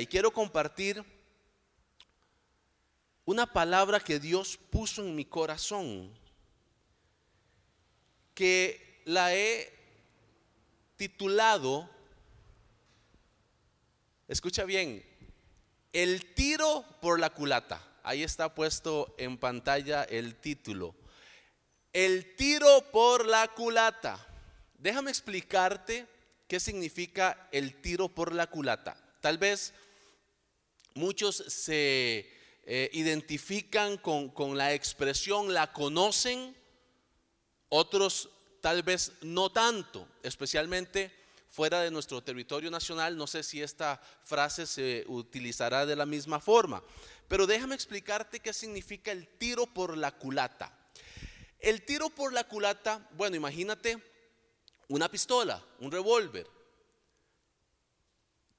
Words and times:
y 0.00 0.06
quiero 0.06 0.32
compartir 0.32 1.04
una 3.24 3.46
palabra 3.46 4.00
que 4.00 4.18
Dios 4.18 4.58
puso 4.70 5.02
en 5.02 5.14
mi 5.14 5.24
corazón, 5.24 6.12
que 8.34 9.02
la 9.04 9.34
he 9.34 9.72
titulado, 10.96 11.88
escucha 14.26 14.64
bien, 14.64 15.04
el 15.92 16.34
tiro 16.34 16.84
por 17.00 17.20
la 17.20 17.30
culata. 17.30 17.80
Ahí 18.02 18.22
está 18.22 18.54
puesto 18.54 19.14
en 19.16 19.38
pantalla 19.38 20.02
el 20.02 20.34
título. 20.34 20.94
El 21.92 22.34
tiro 22.34 22.84
por 22.90 23.26
la 23.26 23.48
culata. 23.48 24.18
Déjame 24.76 25.10
explicarte 25.10 26.06
qué 26.48 26.58
significa 26.58 27.48
el 27.52 27.80
tiro 27.80 28.08
por 28.08 28.34
la 28.34 28.48
culata. 28.48 28.96
Tal 29.20 29.38
vez 29.38 29.72
muchos 30.94 31.36
se 31.36 32.30
eh, 32.64 32.90
identifican 32.92 33.98
con, 33.98 34.30
con 34.30 34.56
la 34.56 34.72
expresión, 34.72 35.52
la 35.52 35.72
conocen, 35.72 36.56
otros 37.68 38.30
tal 38.60 38.82
vez 38.82 39.12
no 39.20 39.50
tanto, 39.52 40.08
especialmente 40.22 41.12
fuera 41.50 41.82
de 41.82 41.90
nuestro 41.90 42.22
territorio 42.22 42.70
nacional. 42.70 43.16
No 43.16 43.26
sé 43.26 43.42
si 43.42 43.62
esta 43.62 44.00
frase 44.24 44.66
se 44.66 45.04
utilizará 45.06 45.86
de 45.86 45.94
la 45.94 46.06
misma 46.06 46.40
forma, 46.40 46.82
pero 47.28 47.46
déjame 47.46 47.74
explicarte 47.74 48.40
qué 48.40 48.52
significa 48.52 49.12
el 49.12 49.28
tiro 49.38 49.66
por 49.66 49.96
la 49.96 50.12
culata. 50.12 50.72
El 51.58 51.84
tiro 51.84 52.10
por 52.10 52.32
la 52.32 52.44
culata, 52.44 53.08
bueno, 53.12 53.36
imagínate 53.36 54.02
una 54.88 55.10
pistola, 55.10 55.64
un 55.78 55.92
revólver. 55.92 56.46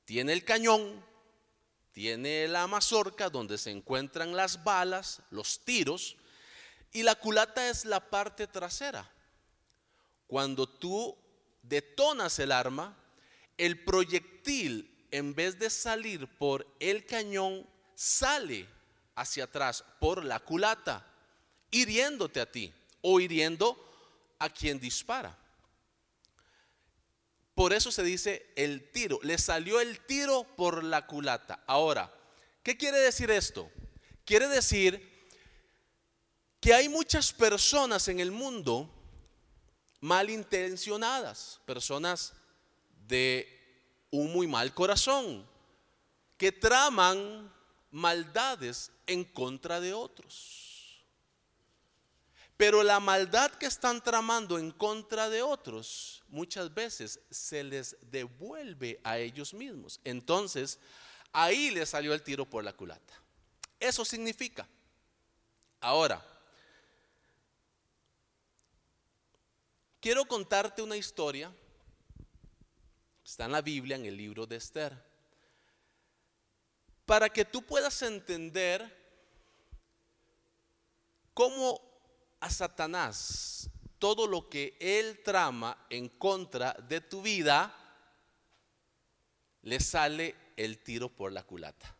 Tiene 0.05 0.33
el 0.33 0.43
cañón, 0.43 1.03
tiene 1.95 2.49
la 2.49 2.67
mazorca 2.67 3.29
donde 3.29 3.57
se 3.57 3.71
encuentran 3.71 4.35
las 4.35 4.65
balas, 4.65 5.21
los 5.29 5.61
tiros, 5.63 6.17
y 6.91 7.03
la 7.03 7.15
culata 7.15 7.69
es 7.69 7.85
la 7.85 8.09
parte 8.09 8.47
trasera. 8.47 9.09
Cuando 10.27 10.67
tú 10.67 11.17
detonas 11.63 12.37
el 12.39 12.51
arma, 12.51 12.97
el 13.57 13.85
proyectil, 13.85 15.07
en 15.09 15.33
vez 15.35 15.57
de 15.57 15.69
salir 15.69 16.27
por 16.37 16.67
el 16.81 17.05
cañón, 17.05 17.65
sale 17.95 18.67
hacia 19.15 19.45
atrás 19.45 19.85
por 20.01 20.25
la 20.25 20.41
culata, 20.41 21.07
hiriéndote 21.71 22.41
a 22.41 22.51
ti 22.51 22.73
o 22.99 23.21
hiriendo 23.21 23.79
a 24.39 24.49
quien 24.49 24.81
dispara. 24.81 25.39
Por 27.55 27.71
eso 27.71 27.89
se 27.89 28.03
dice 28.03 28.51
el 28.57 28.91
tiro. 28.91 29.19
Le 29.23 29.37
salió 29.37 29.79
el 29.79 30.01
tiro 30.01 30.43
por 30.55 30.83
la 30.83 31.07
culata. 31.07 31.63
Ahora, 31.65 32.13
¿qué 32.61 32.77
quiere 32.77 32.99
decir 32.99 33.31
esto? 33.31 33.71
Quiere 34.25 34.49
decir 34.49 35.15
que 36.59 36.73
hay 36.73 36.89
muchas 36.89 37.31
personas 37.31 38.09
en 38.09 38.19
el 38.19 38.31
mundo 38.31 38.91
malintencionadas, 40.01 41.61
personas 41.65 42.33
de 43.07 43.47
un 44.11 44.33
muy 44.33 44.47
mal 44.47 44.73
corazón, 44.73 45.47
que 46.37 46.51
traman 46.51 47.53
maldades 47.91 48.91
en 49.07 49.23
contra 49.23 49.79
de 49.79 49.93
otros. 49.93 50.64
Pero 52.57 52.83
la 52.83 52.99
maldad 53.01 53.51
que 53.51 53.65
están 53.65 54.01
tramando 54.01 54.57
en 54.57 54.71
contra 54.71 55.29
de 55.29 55.41
otros 55.41 56.23
muchas 56.29 56.73
veces 56.73 57.19
se 57.29 57.63
les 57.63 57.97
devuelve 58.09 59.01
a 59.03 59.17
ellos 59.17 59.53
mismos. 59.53 59.99
Entonces, 60.05 60.79
ahí 61.33 61.69
le 61.71 61.85
salió 61.85 62.13
el 62.13 62.23
tiro 62.23 62.49
por 62.49 62.63
la 62.63 62.71
culata. 62.71 63.13
Eso 63.77 64.05
significa. 64.05 64.67
Ahora, 65.81 66.25
quiero 69.99 70.23
contarte 70.23 70.81
una 70.81 70.95
historia. 70.95 71.53
Está 73.23 73.45
en 73.45 73.51
la 73.51 73.61
Biblia, 73.61 73.97
en 73.97 74.05
el 74.05 74.15
libro 74.15 74.45
de 74.45 74.55
Esther. 74.55 74.95
Para 77.05 77.27
que 77.27 77.43
tú 77.43 77.61
puedas 77.63 78.01
entender 78.01 79.03
cómo 81.33 81.84
a 82.45 82.49
Satanás 82.49 83.69
todo 83.97 84.27
lo 84.27 84.49
que 84.49 84.77
él 84.79 85.23
trama 85.23 85.87
en 85.89 86.09
contra 86.09 86.73
de 86.73 87.01
tu 87.01 87.23
vida, 87.23 87.75
le 89.63 89.79
sale 89.79 90.35
el 90.55 90.77
tiro 90.77 91.09
por 91.09 91.31
la 91.31 91.41
culata. 91.41 91.95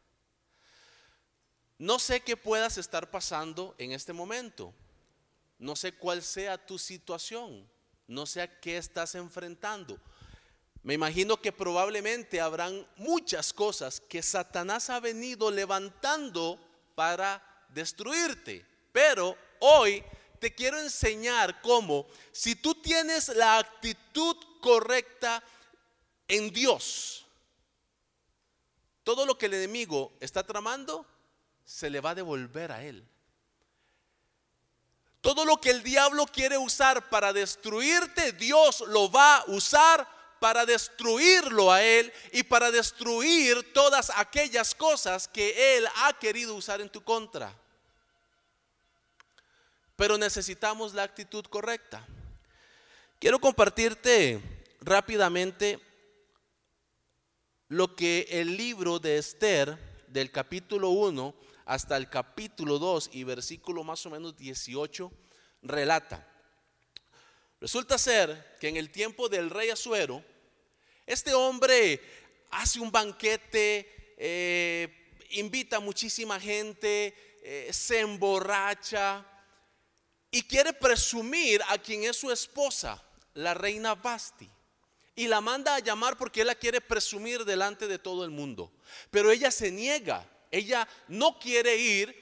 No 1.80 1.98
sé 1.98 2.20
qué 2.20 2.38
puedas 2.38 2.78
estar 2.78 3.10
pasando 3.10 3.74
en 3.80 3.92
este 3.92 4.14
momento. 4.14 4.72
No 5.58 5.76
sé 5.76 5.94
cuál 5.94 6.22
sea 6.22 6.64
tu 6.64 6.78
situación. 6.78 7.68
No 8.06 8.28
sé 8.28 8.44
a 8.44 8.60
qué 8.60 8.78
estás 8.78 9.16
enfrentando. 9.16 10.00
Me 10.84 10.94
imagino 10.94 11.42
que 11.42 11.52
probablemente 11.52 12.40
habrán 12.40 12.88
muchas 12.98 13.52
cosas 13.52 14.00
que 14.00 14.22
Satanás 14.22 14.92
ha 14.92 15.00
venido 15.00 15.50
levantando 15.50 16.60
para 16.94 17.66
destruirte. 17.70 18.64
Pero 18.92 19.36
hoy 19.60 20.04
te 20.36 20.54
quiero 20.54 20.80
enseñar 20.80 21.62
cómo, 21.62 22.08
si 22.32 22.56
tú 22.56 22.76
tienes 22.76 23.30
la 23.30 23.58
actitud 23.58 24.36
correcta 24.62 25.44
en 26.28 26.52
Dios, 26.52 27.26
todo 29.04 29.26
lo 29.26 29.38
que 29.38 29.46
el 29.46 29.54
enemigo 29.54 30.14
está 30.20 30.44
tramando 30.44 31.06
se 31.64 31.90
le 31.90 32.02
va 32.02 32.12
a 32.12 32.16
devolver 32.16 32.72
a 32.72 32.84
él. 32.84 33.08
Todo 35.22 35.44
lo 35.46 35.60
que 35.60 35.72
el 35.72 35.82
diablo 35.82 36.28
quiere 36.28 36.58
usar 36.58 37.10
para 37.10 37.34
destruirte, 37.34 38.34
Dios 38.34 38.82
lo 38.88 39.12
va 39.12 39.38
a 39.38 39.46
usar 39.48 40.08
para 40.40 40.66
destruirlo 40.66 41.72
a 41.72 41.82
él 41.84 42.14
y 42.32 42.44
para 42.44 42.70
destruir 42.70 43.74
todas 43.74 44.12
aquellas 44.16 44.76
cosas 44.76 45.28
que 45.28 45.78
él 45.78 45.88
ha 46.04 46.14
querido 46.20 46.54
usar 46.54 46.82
en 46.82 46.90
tu 46.90 47.04
contra. 47.04 47.52
Pero 49.96 50.18
necesitamos 50.18 50.94
la 50.94 51.04
actitud 51.04 51.46
correcta. 51.46 52.06
Quiero 53.20 53.40
compartirte 53.40 54.42
rápidamente 54.82 55.80
lo 57.70 57.96
que 57.96 58.28
el 58.30 58.58
libro 58.58 59.00
de 59.00 59.18
Esther, 59.18 59.78
del 60.08 60.32
capítulo 60.32 60.90
1 60.90 61.34
hasta 61.66 61.98
el 61.98 62.10
capítulo 62.10 62.78
2 62.78 63.12
y 63.14 63.24
versículo 63.24 63.84
más 63.84 64.06
o 64.06 64.10
menos 64.10 64.36
18, 64.36 65.12
relata. 65.62 66.28
Resulta 67.60 67.98
ser 67.98 68.58
que 68.60 68.68
en 68.68 68.78
el 68.78 68.92
tiempo 68.92 69.30
del 69.30 69.50
rey 69.50 69.70
Azuero, 69.70 70.24
este 71.06 71.34
hombre 71.34 72.02
hace 72.52 72.80
un 72.80 72.92
banquete, 72.92 74.16
eh, 74.18 75.16
invita 75.32 75.78
a 75.78 75.80
muchísima 75.80 76.40
gente, 76.40 77.16
eh, 77.42 77.70
se 77.72 78.02
emborracha, 78.02 79.26
y 80.36 80.44
quiere 80.44 80.74
presumir 80.74 81.62
a 81.70 81.78
quien 81.78 82.04
es 82.04 82.18
su 82.18 82.30
esposa, 82.30 83.02
la 83.36 83.54
reina 83.54 83.96
Basti. 83.96 84.52
Y 85.16 85.30
la 85.30 85.40
manda 85.40 85.76
a 85.76 85.80
llamar 85.80 86.18
porque 86.18 86.42
él 86.42 86.48
la 86.48 86.56
quiere 86.56 86.82
presumir 86.82 87.46
delante 87.46 87.88
de 87.88 88.00
todo 88.00 88.26
el 88.26 88.32
mundo. 88.32 88.70
Pero 89.12 89.32
ella 89.32 89.50
se 89.50 89.72
niega, 89.72 90.28
ella 90.52 90.86
no 91.08 91.40
quiere 91.40 91.78
ir 91.78 92.14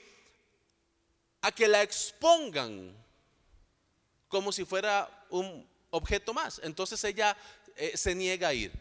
a 1.41 1.51
que 1.51 1.67
la 1.67 1.81
expongan 1.81 2.95
como 4.27 4.51
si 4.51 4.63
fuera 4.63 5.25
un 5.31 5.67
objeto 5.89 6.35
más. 6.35 6.61
Entonces 6.63 7.03
ella 7.05 7.35
eh, 7.75 7.97
se 7.97 8.13
niega 8.13 8.49
a 8.49 8.53
ir. 8.53 8.71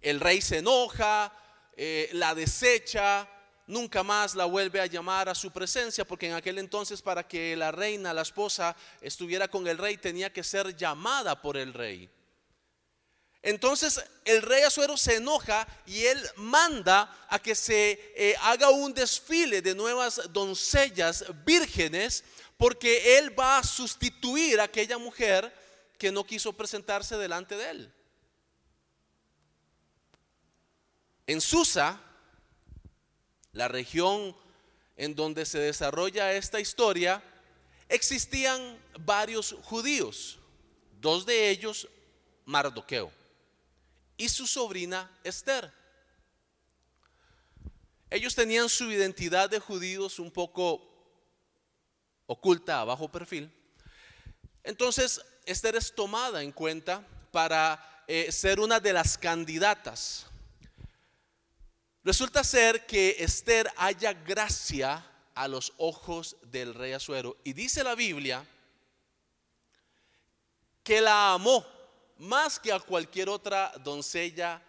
El 0.00 0.18
rey 0.20 0.40
se 0.40 0.58
enoja, 0.58 1.30
eh, 1.76 2.08
la 2.14 2.34
desecha, 2.34 3.28
nunca 3.66 4.02
más 4.02 4.34
la 4.34 4.44
vuelve 4.44 4.80
a 4.80 4.86
llamar 4.86 5.28
a 5.28 5.34
su 5.34 5.50
presencia, 5.50 6.04
porque 6.04 6.28
en 6.28 6.34
aquel 6.34 6.58
entonces 6.58 7.02
para 7.02 7.26
que 7.26 7.56
la 7.56 7.72
reina, 7.72 8.14
la 8.14 8.22
esposa, 8.22 8.76
estuviera 9.00 9.48
con 9.48 9.66
el 9.66 9.78
rey 9.78 9.96
tenía 9.96 10.32
que 10.32 10.44
ser 10.44 10.76
llamada 10.76 11.40
por 11.40 11.56
el 11.56 11.74
rey. 11.74 12.10
Entonces 13.42 14.04
el 14.24 14.42
rey 14.42 14.64
Azuero 14.64 14.96
se 14.96 15.16
enoja 15.16 15.68
y 15.86 16.04
él 16.04 16.20
manda 16.36 17.26
a 17.28 17.38
que 17.38 17.54
se 17.54 18.12
eh, 18.16 18.34
haga 18.42 18.70
un 18.70 18.92
desfile 18.92 19.62
de 19.62 19.74
nuevas 19.74 20.20
doncellas 20.32 21.24
vírgenes, 21.44 22.24
porque 22.56 23.18
él 23.18 23.38
va 23.38 23.58
a 23.58 23.62
sustituir 23.62 24.58
a 24.58 24.64
aquella 24.64 24.98
mujer 24.98 25.54
que 25.96 26.10
no 26.10 26.24
quiso 26.24 26.52
presentarse 26.52 27.16
delante 27.16 27.56
de 27.56 27.70
él. 27.70 27.92
En 31.28 31.40
Susa, 31.40 32.00
la 33.56 33.68
región 33.68 34.36
en 34.98 35.14
donde 35.14 35.46
se 35.46 35.58
desarrolla 35.58 36.34
esta 36.34 36.60
historia, 36.60 37.22
existían 37.88 38.78
varios 39.00 39.56
judíos, 39.62 40.38
dos 41.00 41.24
de 41.24 41.48
ellos 41.48 41.88
Mardoqueo 42.44 43.10
y 44.18 44.28
su 44.28 44.46
sobrina 44.46 45.10
Esther. 45.24 45.72
Ellos 48.10 48.34
tenían 48.34 48.68
su 48.68 48.90
identidad 48.90 49.48
de 49.48 49.58
judíos 49.58 50.18
un 50.18 50.30
poco 50.30 50.82
oculta, 52.26 52.82
a 52.82 52.84
bajo 52.84 53.10
perfil. 53.10 53.50
Entonces, 54.64 55.20
Esther 55.46 55.76
es 55.76 55.94
tomada 55.94 56.42
en 56.42 56.52
cuenta 56.52 57.06
para 57.32 58.04
eh, 58.06 58.30
ser 58.30 58.60
una 58.60 58.80
de 58.80 58.92
las 58.92 59.16
candidatas. 59.16 60.26
Resulta 62.06 62.44
ser 62.44 62.86
que 62.86 63.16
Esther 63.18 63.68
haya 63.76 64.12
gracia 64.12 65.04
a 65.34 65.48
los 65.48 65.72
ojos 65.76 66.36
del 66.40 66.72
rey 66.72 66.92
Azuero. 66.92 67.36
Y 67.42 67.52
dice 67.52 67.82
la 67.82 67.96
Biblia 67.96 68.46
que 70.84 71.00
la 71.00 71.32
amó 71.32 71.66
más 72.18 72.60
que 72.60 72.72
a 72.72 72.78
cualquier 72.78 73.28
otra 73.28 73.72
doncella 73.82 74.62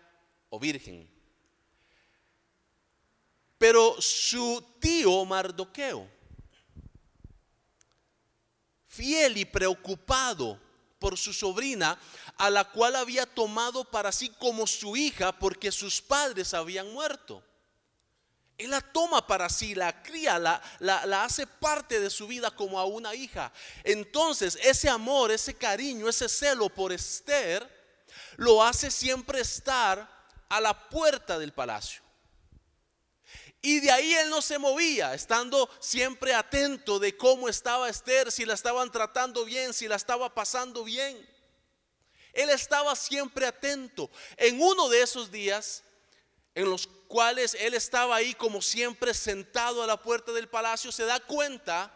o 0.49 0.59
virgen. 0.59 1.07
Pero 3.59 4.01
su 4.01 4.65
tío 4.79 5.23
Mardoqueo, 5.23 6.09
fiel 8.87 9.37
y 9.37 9.45
preocupado 9.45 10.59
por 10.99 11.17
su 11.17 11.33
sobrina, 11.33 11.99
a 12.37 12.49
la 12.49 12.65
cual 12.65 12.95
había 12.95 13.25
tomado 13.25 13.83
para 13.83 14.11
sí 14.11 14.29
como 14.39 14.67
su 14.67 14.95
hija 14.95 15.31
porque 15.31 15.71
sus 15.71 16.01
padres 16.01 16.53
habían 16.53 16.91
muerto. 16.91 17.43
Él 18.57 18.71
la 18.71 18.81
toma 18.81 19.25
para 19.25 19.49
sí, 19.49 19.75
la 19.75 20.01
cría, 20.01 20.39
la, 20.39 20.61
la, 20.79 21.23
hace 21.23 21.45
parte 21.45 21.99
de 21.99 22.09
su 22.09 22.25
vida 22.25 22.49
como 22.49 22.79
a 22.79 22.85
una 22.85 23.13
hija. 23.13 23.51
Entonces 23.83 24.57
ese 24.63 24.89
amor, 24.89 25.31
ese 25.31 25.53
cariño, 25.53 26.09
ese 26.09 26.27
celo 26.27 26.67
por 26.69 26.91
Esther, 26.91 27.69
lo 28.37 28.63
hace 28.63 28.89
siempre 28.89 29.41
estar 29.41 30.09
a 30.49 30.59
la 30.59 30.89
puerta 30.89 31.37
del 31.37 31.53
palacio. 31.53 32.06
Y 33.61 33.79
de 33.79 33.91
ahí 33.91 34.13
él 34.13 34.29
no 34.29 34.41
se 34.41 34.59
movía, 34.59 35.13
estando 35.13 35.69
siempre 35.79 36.33
atento 36.33 36.99
de 36.99 37.17
cómo 37.17 37.49
estaba 37.49 37.89
Esther, 37.89 38.31
si 38.31 38.45
la 38.45 38.53
estaban 38.53 38.91
tratando 38.91 39.45
bien, 39.45 39.73
si 39.73 39.87
la 39.87 39.95
estaba 39.95 40.33
pasando 40.33 40.83
bien. 40.83 41.27
Él 42.33 42.49
estaba 42.51 42.95
siempre 42.95 43.47
atento. 43.47 44.11
En 44.37 44.61
uno 44.61 44.89
de 44.89 45.01
esos 45.01 45.31
días, 45.31 45.83
en 46.53 46.69
los 46.69 46.85
cuales 47.07 47.55
él 47.59 47.73
estaba 47.73 48.15
ahí 48.15 48.35
como 48.35 48.61
siempre 48.61 49.13
sentado 49.13 49.81
a 49.81 49.87
la 49.87 50.01
puerta 50.01 50.31
del 50.31 50.47
palacio, 50.47 50.91
se 50.91 51.05
da 51.05 51.19
cuenta 51.19 51.91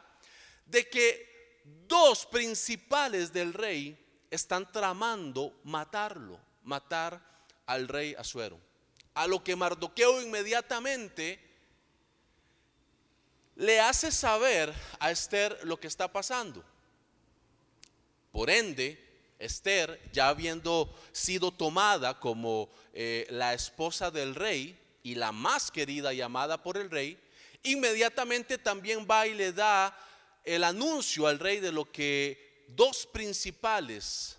de 0.66 0.90
que 0.90 1.62
dos 1.88 2.26
principales 2.26 3.32
del 3.32 3.54
rey 3.54 3.98
están 4.32 4.72
tramando 4.72 5.60
matarlo, 5.64 6.40
matar 6.64 7.22
al 7.68 7.88
rey 7.88 8.16
Asuero. 8.18 8.60
A 9.14 9.28
lo 9.28 9.44
que 9.44 9.56
Mardoqueo 9.56 10.22
inmediatamente 10.22 11.51
le 13.56 13.80
hace 13.80 14.12
saber 14.12 14.74
a 15.00 15.12
Esther 15.12 15.60
lo 15.64 15.80
que 15.80 15.88
está 15.88 16.12
pasando. 16.12 16.64
Por 18.32 18.50
ende, 18.50 18.98
Esther, 19.40 20.00
ya 20.14 20.30
habiendo 20.30 20.94
sido 21.12 21.52
tomada 21.52 22.20
como 22.20 22.70
eh, 22.94 23.28
la 23.30 23.54
esposa 23.54 24.12
del 24.12 24.36
rey 24.36 24.80
y 25.04 25.16
la 25.16 25.32
más 25.32 25.72
querida 25.72 26.14
y 26.14 26.22
amada 26.22 26.62
por 26.62 26.78
el 26.78 26.90
rey, 26.90 27.20
inmediatamente 27.64 28.58
también 28.58 29.06
va 29.10 29.28
y 29.28 29.34
le 29.34 29.52
da 29.52 29.98
el 30.44 30.64
anuncio 30.64 31.28
al 31.28 31.40
rey 31.40 31.60
de 31.60 31.72
lo 31.72 31.92
que 31.92 32.66
dos 32.70 33.06
principales 33.06 34.38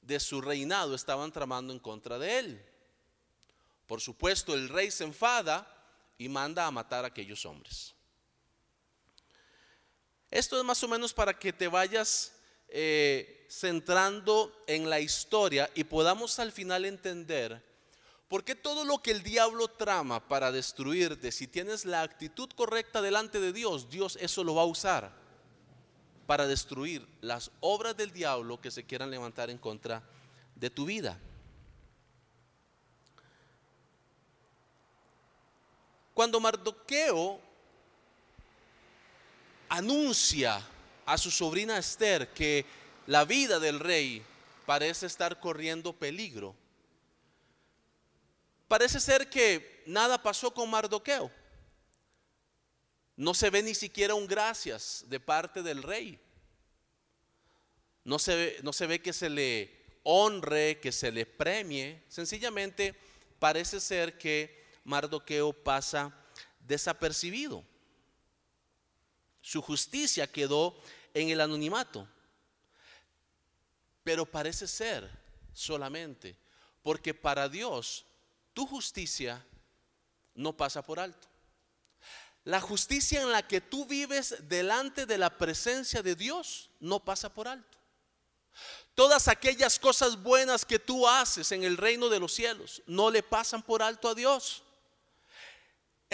de 0.00 0.20
su 0.20 0.40
reinado 0.40 0.94
estaban 0.94 1.32
tramando 1.32 1.72
en 1.72 1.78
contra 1.78 2.18
de 2.18 2.38
él. 2.38 2.64
Por 3.86 4.00
supuesto, 4.00 4.54
el 4.54 4.68
rey 4.68 4.90
se 4.90 5.04
enfada 5.04 5.66
y 6.16 6.28
manda 6.28 6.66
a 6.66 6.70
matar 6.70 7.04
a 7.04 7.08
aquellos 7.08 7.44
hombres. 7.44 7.94
Esto 10.34 10.58
es 10.58 10.64
más 10.64 10.82
o 10.82 10.88
menos 10.88 11.14
para 11.14 11.38
que 11.38 11.52
te 11.52 11.68
vayas 11.68 12.32
eh, 12.66 13.46
centrando 13.48 14.52
en 14.66 14.90
la 14.90 14.98
historia 14.98 15.70
y 15.76 15.84
podamos 15.84 16.40
al 16.40 16.50
final 16.50 16.84
entender 16.86 17.64
por 18.26 18.42
qué 18.42 18.56
todo 18.56 18.84
lo 18.84 19.00
que 19.00 19.12
el 19.12 19.22
diablo 19.22 19.68
trama 19.68 20.26
para 20.26 20.50
destruirte, 20.50 21.30
si 21.30 21.46
tienes 21.46 21.84
la 21.84 22.02
actitud 22.02 22.48
correcta 22.56 23.00
delante 23.00 23.38
de 23.38 23.52
Dios, 23.52 23.88
Dios 23.90 24.18
eso 24.20 24.42
lo 24.42 24.56
va 24.56 24.62
a 24.62 24.66
usar 24.66 25.12
para 26.26 26.48
destruir 26.48 27.06
las 27.20 27.52
obras 27.60 27.96
del 27.96 28.10
diablo 28.10 28.60
que 28.60 28.72
se 28.72 28.82
quieran 28.82 29.12
levantar 29.12 29.50
en 29.50 29.58
contra 29.58 30.02
de 30.56 30.68
tu 30.68 30.84
vida. 30.84 31.16
Cuando 36.12 36.40
Mardoqueo 36.40 37.53
anuncia 39.76 40.64
a 41.04 41.18
su 41.18 41.30
sobrina 41.30 41.78
Esther 41.78 42.32
que 42.32 42.64
la 43.06 43.24
vida 43.24 43.58
del 43.58 43.80
rey 43.80 44.22
parece 44.66 45.06
estar 45.06 45.40
corriendo 45.40 45.92
peligro. 45.92 46.54
Parece 48.68 49.00
ser 49.00 49.28
que 49.28 49.82
nada 49.86 50.22
pasó 50.22 50.52
con 50.52 50.70
Mardoqueo. 50.70 51.30
No 53.16 53.34
se 53.34 53.50
ve 53.50 53.62
ni 53.62 53.74
siquiera 53.74 54.14
un 54.14 54.26
gracias 54.26 55.04
de 55.08 55.20
parte 55.20 55.62
del 55.62 55.82
rey. 55.82 56.18
No 58.04 58.18
se, 58.18 58.34
ve, 58.34 58.60
no 58.62 58.72
se 58.72 58.86
ve 58.86 59.00
que 59.00 59.12
se 59.12 59.28
le 59.28 59.98
honre, 60.02 60.80
que 60.80 60.92
se 60.92 61.10
le 61.10 61.26
premie. 61.26 62.02
Sencillamente 62.08 62.94
parece 63.38 63.80
ser 63.80 64.18
que 64.18 64.64
Mardoqueo 64.84 65.52
pasa 65.52 66.12
desapercibido. 66.60 67.64
Su 69.44 69.60
justicia 69.60 70.26
quedó 70.26 70.74
en 71.12 71.28
el 71.28 71.38
anonimato. 71.42 72.08
Pero 74.02 74.24
parece 74.24 74.66
ser 74.66 75.10
solamente 75.52 76.34
porque 76.82 77.12
para 77.12 77.46
Dios 77.50 78.06
tu 78.54 78.66
justicia 78.66 79.44
no 80.34 80.56
pasa 80.56 80.80
por 80.80 80.98
alto. 80.98 81.28
La 82.44 82.58
justicia 82.58 83.20
en 83.20 83.32
la 83.32 83.46
que 83.46 83.60
tú 83.60 83.84
vives 83.84 84.34
delante 84.48 85.04
de 85.04 85.18
la 85.18 85.36
presencia 85.36 86.02
de 86.02 86.14
Dios 86.14 86.70
no 86.80 87.04
pasa 87.04 87.28
por 87.28 87.46
alto. 87.46 87.76
Todas 88.94 89.28
aquellas 89.28 89.78
cosas 89.78 90.22
buenas 90.22 90.64
que 90.64 90.78
tú 90.78 91.06
haces 91.06 91.52
en 91.52 91.64
el 91.64 91.76
reino 91.76 92.08
de 92.08 92.18
los 92.18 92.32
cielos 92.32 92.82
no 92.86 93.10
le 93.10 93.22
pasan 93.22 93.62
por 93.62 93.82
alto 93.82 94.08
a 94.08 94.14
Dios. 94.14 94.63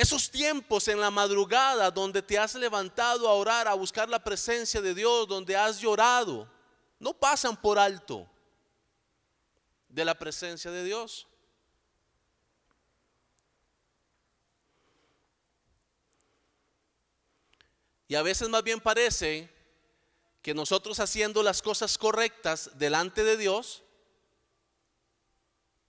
Esos 0.00 0.30
tiempos 0.30 0.88
en 0.88 0.98
la 0.98 1.10
madrugada 1.10 1.90
donde 1.90 2.22
te 2.22 2.38
has 2.38 2.54
levantado 2.54 3.28
a 3.28 3.34
orar, 3.34 3.68
a 3.68 3.74
buscar 3.74 4.08
la 4.08 4.24
presencia 4.24 4.80
de 4.80 4.94
Dios, 4.94 5.28
donde 5.28 5.54
has 5.54 5.78
llorado, 5.78 6.50
no 6.98 7.12
pasan 7.12 7.54
por 7.54 7.78
alto 7.78 8.26
de 9.90 10.02
la 10.02 10.18
presencia 10.18 10.70
de 10.70 10.84
Dios. 10.84 11.28
Y 18.08 18.14
a 18.14 18.22
veces 18.22 18.48
más 18.48 18.62
bien 18.62 18.80
parece 18.80 19.54
que 20.40 20.54
nosotros 20.54 20.98
haciendo 20.98 21.42
las 21.42 21.60
cosas 21.60 21.98
correctas 21.98 22.70
delante 22.78 23.22
de 23.22 23.36
Dios 23.36 23.82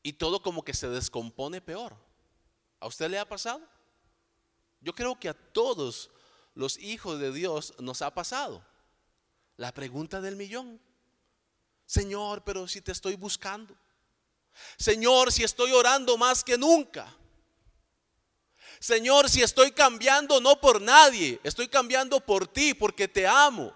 y 0.03 0.11
todo 0.11 0.43
como 0.43 0.65
que 0.65 0.73
se 0.73 0.89
descompone 0.89 1.61
peor. 1.61 1.95
¿A 2.81 2.87
usted 2.87 3.09
le 3.09 3.17
ha 3.17 3.25
pasado? 3.25 3.70
Yo 4.81 4.93
creo 4.93 5.19
que 5.19 5.29
a 5.29 5.33
todos 5.33 6.09
los 6.55 6.77
hijos 6.79 7.19
de 7.19 7.31
Dios 7.31 7.73
nos 7.79 8.01
ha 8.01 8.13
pasado. 8.13 8.65
La 9.57 9.73
pregunta 9.73 10.21
del 10.21 10.35
millón. 10.35 10.81
Señor, 11.85 12.43
pero 12.43 12.67
si 12.67 12.81
te 12.81 12.91
estoy 12.91 13.15
buscando. 13.15 13.75
Señor, 14.77 15.31
si 15.31 15.43
estoy 15.43 15.71
orando 15.71 16.17
más 16.17 16.43
que 16.43 16.57
nunca. 16.57 17.15
Señor, 18.79 19.29
si 19.29 19.43
estoy 19.43 19.71
cambiando 19.71 20.41
no 20.41 20.59
por 20.59 20.81
nadie, 20.81 21.39
estoy 21.43 21.67
cambiando 21.67 22.19
por 22.19 22.47
ti, 22.47 22.73
porque 22.73 23.07
te 23.07 23.27
amo, 23.27 23.71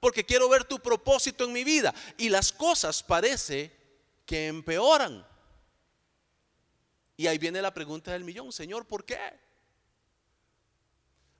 porque 0.00 0.26
quiero 0.26 0.48
ver 0.48 0.64
tu 0.64 0.80
propósito 0.80 1.44
en 1.44 1.52
mi 1.52 1.62
vida. 1.62 1.94
Y 2.16 2.28
las 2.28 2.52
cosas 2.52 3.02
parece 3.02 3.70
que 4.26 4.48
empeoran. 4.48 5.24
Y 7.16 7.28
ahí 7.28 7.38
viene 7.38 7.62
la 7.62 7.72
pregunta 7.72 8.12
del 8.12 8.24
millón, 8.24 8.52
Señor, 8.52 8.86
¿por 8.86 9.04
qué? 9.04 9.47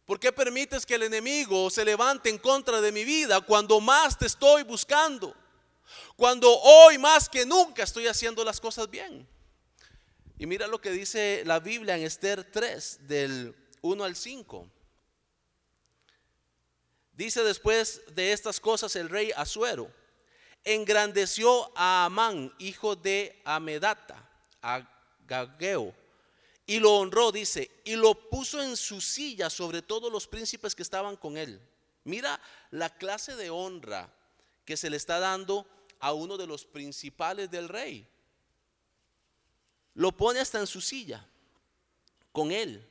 ¿Por 0.09 0.19
qué 0.19 0.33
permites 0.33 0.87
que 0.87 0.95
el 0.95 1.03
enemigo 1.03 1.69
se 1.69 1.85
levante 1.85 2.31
en 2.31 2.38
contra 2.38 2.81
de 2.81 2.93
mi 2.93 3.05
vida 3.05 3.43
cuando 3.43 3.79
más 3.79 4.17
te 4.17 4.25
estoy 4.25 4.62
buscando? 4.62 5.37
Cuando 6.17 6.50
hoy 6.61 6.97
más 6.97 7.29
que 7.29 7.45
nunca 7.45 7.83
estoy 7.83 8.07
haciendo 8.07 8.43
las 8.43 8.59
cosas 8.59 8.88
bien. 8.88 9.29
Y 10.38 10.47
mira 10.47 10.67
lo 10.67 10.81
que 10.81 10.93
dice 10.93 11.43
la 11.45 11.61
Biblia 11.61 11.95
en 11.95 12.05
Esther 12.05 12.43
3 12.50 13.07
del 13.07 13.55
1 13.83 14.03
al 14.03 14.17
5. 14.17 14.67
Dice 17.12 17.45
después 17.45 18.00
de 18.15 18.33
estas 18.33 18.61
cosas 18.61 18.97
el 18.97 19.11
rey 19.11 19.31
Asuero, 19.37 19.93
engrandeció 20.65 21.71
a 21.77 22.07
Amán, 22.07 22.50
hijo 22.59 22.97
de 22.97 23.43
Amedata, 23.45 24.27
a 24.62 24.88
y 26.69 26.81
lo 26.81 26.97
honró, 26.97 27.33
dice, 27.33 27.71
y 27.83 27.97
lo 27.97 28.15
puso 28.29 28.63
en 28.63 28.77
su 28.77 29.01
silla 29.01 29.49
sobre 29.49 29.81
todos 29.81 30.13
los 30.13 30.27
príncipes 30.27 30.75
que 30.75 30.83
estaban 30.83 31.17
con 31.17 31.39
él. 31.39 31.59
Mira 32.05 32.39
la 32.71 32.95
clase 32.95 33.35
de 33.37 33.49
honra 33.49 34.13
que 34.67 34.77
se 34.77 34.91
le 34.91 34.99
está 34.99 35.19
dando 35.19 35.67
a 35.99 36.13
uno 36.13 36.37
de 36.37 36.47
los 36.47 36.67
principales 36.67 37.51
del 37.51 37.71
rey. 37.71 38.07
Lo 39.95 40.13
pone 40.13 40.41
hasta 40.41 40.61
en 40.61 40.67
su 40.67 40.83
silla, 40.83 41.27
con 42.33 42.53
él. 42.53 42.87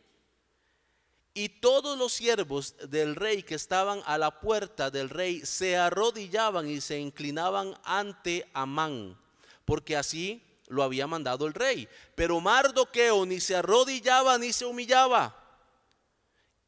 Y 1.35 1.47
todos 1.47 1.99
los 1.99 2.13
siervos 2.13 2.73
del 2.89 3.15
rey 3.15 3.43
que 3.43 3.53
estaban 3.53 4.01
a 4.07 4.17
la 4.17 4.39
puerta 4.41 4.89
del 4.89 5.07
rey 5.07 5.45
se 5.45 5.77
arrodillaban 5.77 6.67
y 6.67 6.81
se 6.81 6.97
inclinaban 6.97 7.77
ante 7.83 8.49
Amán, 8.53 9.15
porque 9.65 9.95
así 9.95 10.41
lo 10.67 10.83
había 10.83 11.07
mandado 11.07 11.47
el 11.47 11.53
rey. 11.53 11.87
Pero 12.15 12.39
Mardoqueo 12.39 13.25
ni 13.25 13.39
se 13.39 13.55
arrodillaba 13.55 14.37
ni 14.37 14.53
se 14.53 14.65
humillaba. 14.65 15.35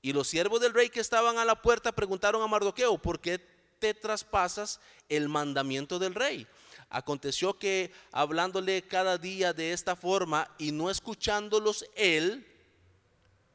Y 0.02 0.14
los 0.14 0.28
siervos 0.28 0.62
del 0.62 0.74
rey 0.74 0.90
que 0.90 1.02
estaban 1.02 1.38
a 1.38 1.46
la 1.46 1.62
puerta 1.62 1.92
preguntaron 1.92 2.42
a 2.42 2.48
Mardoqueo, 2.48 2.98
¿por 2.98 3.20
qué 3.20 3.40
te 3.80 3.94
traspasas 3.94 4.80
el 5.10 5.28
mandamiento 5.28 6.00
del 6.00 6.16
rey? 6.16 6.48
Aconteció 6.90 7.58
que 7.58 7.92
hablándole 8.12 8.82
cada 8.84 9.18
día 9.18 9.54
de 9.54 9.74
esta 9.74 9.96
forma 9.96 10.50
y 10.58 10.72
no 10.72 10.90
escuchándolos 10.90 11.86
él, 11.96 12.46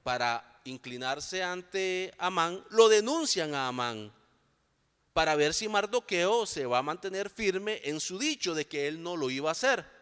para 0.02 0.60
inclinarse 0.64 1.42
ante 1.42 2.12
Amán, 2.18 2.62
lo 2.70 2.88
denuncian 2.90 3.54
a 3.54 3.68
Amán 3.68 4.12
para 5.14 5.36
ver 5.36 5.54
si 5.54 5.68
Mardoqueo 5.68 6.44
se 6.44 6.66
va 6.66 6.78
a 6.78 6.82
mantener 6.82 7.30
firme 7.30 7.80
en 7.84 8.00
su 8.00 8.18
dicho 8.18 8.52
de 8.52 8.66
que 8.66 8.86
él 8.88 9.02
no 9.02 9.16
lo 9.16 9.30
iba 9.30 9.48
a 9.48 9.52
hacer 9.52 9.93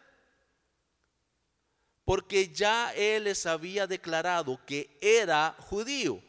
porque 2.05 2.49
ya 2.49 2.93
él 2.95 3.25
les 3.25 3.45
había 3.45 3.87
declarado 3.87 4.59
que 4.65 4.97
era 5.01 5.55
judío. 5.59 6.21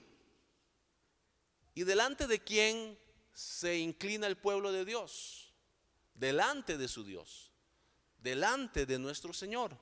¿Y 1.74 1.82
delante 1.82 2.26
de 2.26 2.38
quién 2.38 2.96
se 3.32 3.78
inclina 3.78 4.26
el 4.26 4.36
pueblo 4.36 4.70
de 4.70 4.84
Dios? 4.84 5.52
Delante 6.14 6.78
de 6.78 6.86
su 6.86 7.04
Dios, 7.04 7.50
delante 8.18 8.86
de 8.86 8.98
nuestro 8.98 9.32
Señor. 9.32 9.76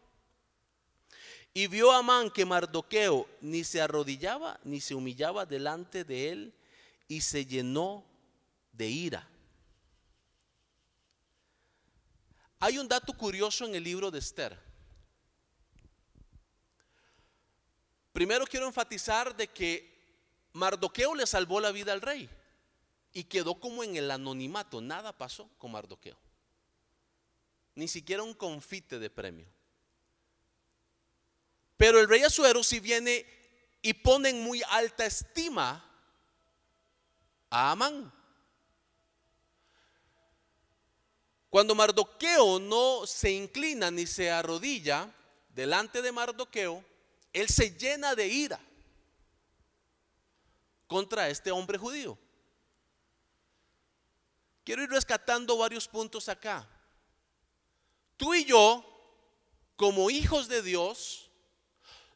Y 1.53 1.67
vio 1.67 1.93
a 1.93 1.99
Amán 1.99 2.31
que 2.31 2.47
Mardoqueo 2.47 3.29
ni 3.43 3.63
se 3.63 3.83
arrodillaba 3.83 4.59
ni 4.65 4.81
se 4.81 4.95
humillaba 4.95 5.45
delante 5.45 6.05
de 6.05 6.31
él 6.31 6.55
y 7.09 7.21
se 7.21 7.45
llenó 7.45 8.07
de 8.73 8.89
ira. 8.89 9.29
Hay 12.59 12.79
un 12.79 12.89
dato 12.89 13.13
curioso 13.13 13.67
en 13.67 13.75
el 13.75 13.85
libro 13.85 14.11
de 14.11 14.21
Esther. 14.21 14.72
Primero 18.13 18.47
quiero 18.47 18.67
enfatizar 18.67 19.35
de 19.35 19.49
que 19.49 19.91
Mardoqueo 20.53 21.15
le 21.15 21.27
salvó 21.27 21.61
la 21.61 21.73
vida 21.73 21.93
al 21.93 22.03
rey 22.03 22.29
y 23.13 23.25
quedó 23.25 23.59
como 23.59 23.83
en 23.83 23.97
el 23.97 24.11
anonimato. 24.11 24.81
Nada 24.81 25.17
pasó 25.17 25.49
con 25.59 25.73
Mardoqueo. 25.73 26.19
Ni 27.75 27.89
siquiera 27.89 28.23
un 28.23 28.35
confite 28.35 28.99
de 28.99 29.09
premio. 29.09 29.47
Pero 31.77 32.01
el 32.01 32.09
rey 32.09 32.23
Azuero 32.23 32.63
si 32.63 32.81
viene 32.81 33.27
y 33.81 33.95
pone 33.95 34.29
en 34.29 34.43
muy 34.43 34.63
alta 34.69 35.07
estima 35.07 35.85
a 37.51 37.73
Amán. 37.73 38.13
Cuando 41.49 41.75
Mardoqueo 41.75 42.61
no 42.61 43.07
se 43.07 43.31
inclina 43.31 43.91
ni 43.91 44.07
se 44.07 44.31
arrodilla 44.31 45.13
delante 45.49 46.01
de 46.01 46.13
Mardoqueo, 46.13 46.85
él 47.33 47.49
se 47.49 47.71
llena 47.71 48.15
de 48.15 48.27
ira 48.27 48.61
contra 50.87 51.29
este 51.29 51.51
hombre 51.51 51.79
judío. 51.79 52.19
Quiero 54.65 54.83
ir 54.83 54.91
rescatando 54.91 55.57
varios 55.57 55.89
puntos 55.89 56.29
acá. 56.29 56.69
Tú 58.17 58.35
y 58.35 58.45
yo, 58.45 58.85
como 59.77 60.11
hijos 60.11 60.49
de 60.49 60.63
Dios, 60.63 61.31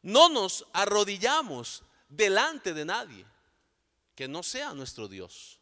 no 0.01 0.29
nos 0.29 0.65
arrodillamos 0.71 1.83
delante 2.07 2.73
de 2.73 2.85
nadie 2.85 3.25
que 4.15 4.27
no 4.27 4.43
sea 4.43 4.73
nuestro 4.73 5.07
Dios. 5.07 5.59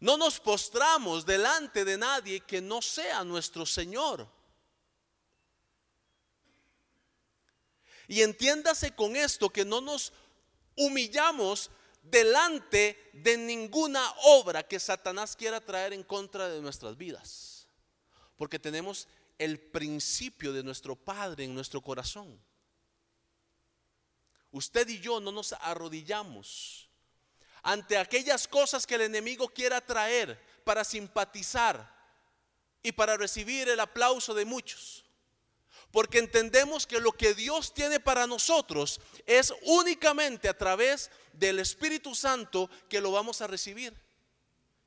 No 0.00 0.16
nos 0.16 0.40
postramos 0.40 1.26
delante 1.26 1.84
de 1.84 1.98
nadie 1.98 2.40
que 2.40 2.60
no 2.60 2.80
sea 2.80 3.24
nuestro 3.24 3.66
Señor. 3.66 4.26
Y 8.12 8.20
entiéndase 8.20 8.94
con 8.94 9.16
esto 9.16 9.48
que 9.48 9.64
no 9.64 9.80
nos 9.80 10.12
humillamos 10.76 11.70
delante 12.02 13.10
de 13.14 13.38
ninguna 13.38 14.06
obra 14.24 14.62
que 14.62 14.78
Satanás 14.78 15.34
quiera 15.34 15.62
traer 15.62 15.94
en 15.94 16.02
contra 16.02 16.50
de 16.50 16.60
nuestras 16.60 16.94
vidas. 16.98 17.66
Porque 18.36 18.58
tenemos 18.58 19.08
el 19.38 19.58
principio 19.58 20.52
de 20.52 20.62
nuestro 20.62 20.94
Padre 20.94 21.44
en 21.44 21.54
nuestro 21.54 21.80
corazón. 21.80 22.38
Usted 24.50 24.86
y 24.90 25.00
yo 25.00 25.18
no 25.18 25.32
nos 25.32 25.54
arrodillamos 25.54 26.90
ante 27.62 27.96
aquellas 27.96 28.46
cosas 28.46 28.86
que 28.86 28.96
el 28.96 29.00
enemigo 29.00 29.48
quiera 29.48 29.80
traer 29.80 30.38
para 30.64 30.84
simpatizar 30.84 31.90
y 32.82 32.92
para 32.92 33.16
recibir 33.16 33.70
el 33.70 33.80
aplauso 33.80 34.34
de 34.34 34.44
muchos. 34.44 35.02
Porque 35.92 36.18
entendemos 36.18 36.86
que 36.86 36.98
lo 36.98 37.12
que 37.12 37.34
Dios 37.34 37.74
tiene 37.74 38.00
para 38.00 38.26
nosotros 38.26 39.00
es 39.26 39.52
únicamente 39.62 40.48
a 40.48 40.56
través 40.56 41.10
del 41.34 41.58
Espíritu 41.58 42.14
Santo 42.14 42.68
que 42.88 43.00
lo 43.00 43.12
vamos 43.12 43.42
a 43.42 43.46
recibir. 43.46 43.94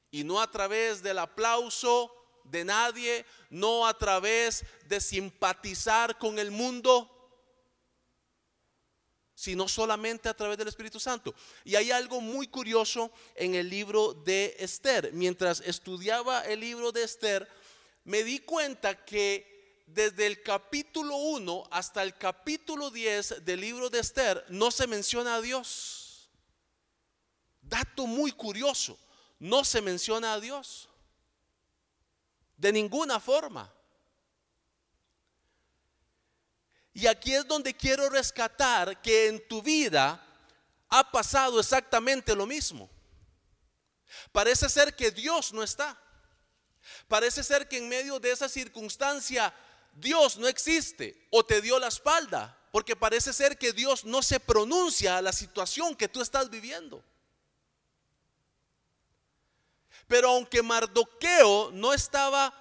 Y 0.10 0.24
no 0.24 0.42
a 0.42 0.50
través 0.50 1.04
del 1.04 1.20
aplauso 1.20 2.12
de 2.44 2.66
nadie, 2.66 3.26
no 3.52 3.86
a 3.86 3.96
través 3.98 4.66
de 4.88 5.00
simpatizar 5.00 6.18
con 6.18 6.40
el 6.40 6.50
mundo, 6.50 7.12
sino 9.36 9.68
solamente 9.68 10.28
a 10.28 10.36
través 10.36 10.58
del 10.58 10.70
Espíritu 10.70 11.00
Santo. 11.00 11.36
Y 11.64 11.76
hay 11.76 11.92
algo 11.92 12.20
muy 12.20 12.48
curioso 12.48 13.12
en 13.36 13.54
el 13.54 13.70
libro 13.70 14.14
de 14.14 14.56
Esther. 14.58 15.12
Mientras 15.14 15.60
estudiaba 15.62 16.42
el 16.46 16.62
libro 16.62 16.92
de 16.92 17.04
Esther, 17.04 17.48
me 18.06 18.24
di 18.24 18.40
cuenta 18.40 19.06
que 19.06 19.55
desde 19.86 20.26
el 20.26 20.42
capítulo 20.42 21.16
1 21.16 21.68
hasta 21.72 22.04
el 22.04 22.18
capítulo 22.18 22.90
10 22.90 23.46
del 23.46 23.62
libro 23.62 23.90
de 23.90 24.00
Esther 24.00 24.44
no 24.50 24.72
se 24.72 24.88
menciona 24.88 25.36
a 25.36 25.42
Dios. 25.42 26.30
Dato 27.62 28.08
muy 28.08 28.32
curioso, 28.32 28.98
no 29.40 29.64
se 29.64 29.82
menciona 29.82 30.34
a 30.34 30.40
Dios. 30.40 30.90
De 32.58 32.72
ninguna 32.72 33.20
forma. 33.20 33.72
Y 36.94 37.08
aquí 37.08 37.34
es 37.34 37.46
donde 37.46 37.76
quiero 37.76 38.10
rescatar 38.10 39.02
que 39.02 39.28
en 39.28 39.46
tu 39.48 39.62
vida 39.62 40.22
ha 40.88 41.12
pasado 41.12 41.60
exactamente 41.60 42.34
lo 42.36 42.46
mismo. 42.46 42.90
Parece 44.32 44.70
ser 44.70 44.96
que 44.96 45.12
Dios 45.12 45.52
no 45.52 45.62
está. 45.62 46.00
Parece 47.08 47.44
ser 47.44 47.68
que 47.68 47.78
en 47.78 47.90
medio 47.90 48.20
de 48.20 48.32
esa 48.32 48.48
circunstancia 48.48 49.54
Dios 49.96 50.38
no 50.38 50.48
existe 50.48 51.28
o 51.32 51.44
te 51.44 51.62
dio 51.62 51.80
la 51.80 51.88
espalda, 51.88 52.58
porque 52.72 52.96
parece 52.96 53.32
ser 53.32 53.58
que 53.58 53.72
Dios 53.72 54.04
no 54.04 54.22
se 54.22 54.40
pronuncia 54.40 55.18
a 55.18 55.22
la 55.22 55.32
situación 55.32 55.96
que 55.96 56.10
tú 56.10 56.22
estás 56.22 56.50
viviendo. 56.50 57.04
Pero 60.08 60.30
aunque 60.30 60.62
Mardoqueo 60.62 61.72
no 61.72 61.94
estaba, 61.94 62.54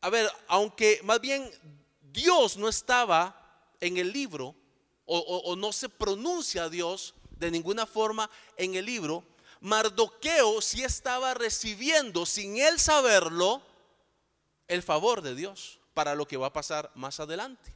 a 0.00 0.10
ver, 0.10 0.30
aunque 0.48 1.00
más 1.04 1.20
bien 1.20 1.48
Dios 2.00 2.56
no 2.56 2.68
estaba 2.68 3.34
en 3.80 3.98
el 3.98 4.10
libro, 4.10 4.56
o, 5.10 5.56
no 5.56 5.72
se 5.72 5.88
pronuncia 5.88 6.68
Dios 6.68 7.14
de 7.30 7.50
ninguna 7.50 7.86
forma 7.86 8.30
en 8.56 8.74
el 8.74 8.84
libro, 8.84 9.24
Mardoqueo 9.60 10.60
sí 10.60 10.82
estaba 10.82 11.34
recibiendo, 11.34 12.26
sin 12.26 12.58
él 12.58 12.78
saberlo, 12.78 13.62
el 14.68 14.82
favor 14.82 15.22
de 15.22 15.34
Dios 15.34 15.80
para 15.94 16.14
lo 16.14 16.28
que 16.28 16.36
va 16.36 16.48
a 16.48 16.52
pasar 16.52 16.92
más 16.94 17.18
adelante. 17.18 17.74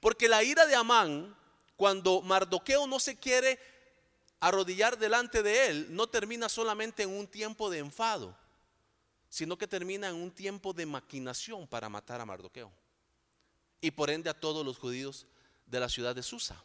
Porque 0.00 0.28
la 0.28 0.42
ira 0.42 0.66
de 0.66 0.74
Amán, 0.74 1.36
cuando 1.76 2.22
Mardoqueo 2.22 2.86
no 2.86 2.98
se 2.98 3.16
quiere 3.16 3.58
arrodillar 4.40 4.98
delante 4.98 5.42
de 5.42 5.68
él, 5.68 5.86
no 5.90 6.08
termina 6.08 6.48
solamente 6.48 7.02
en 7.02 7.10
un 7.10 7.26
tiempo 7.26 7.70
de 7.70 7.78
enfado, 7.78 8.36
sino 9.28 9.58
que 9.58 9.68
termina 9.68 10.08
en 10.08 10.16
un 10.16 10.30
tiempo 10.30 10.72
de 10.72 10.86
maquinación 10.86 11.66
para 11.66 11.88
matar 11.88 12.20
a 12.20 12.26
Mardoqueo. 12.26 12.72
Y 13.80 13.90
por 13.90 14.10
ende 14.10 14.30
a 14.30 14.40
todos 14.40 14.64
los 14.64 14.78
judíos 14.78 15.26
de 15.66 15.80
la 15.80 15.88
ciudad 15.88 16.14
de 16.14 16.22
Susa. 16.22 16.60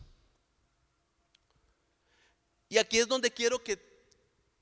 Y 2.70 2.78
aquí 2.78 2.98
es 2.98 3.08
donde 3.08 3.32
quiero 3.32 3.64
que 3.64 3.78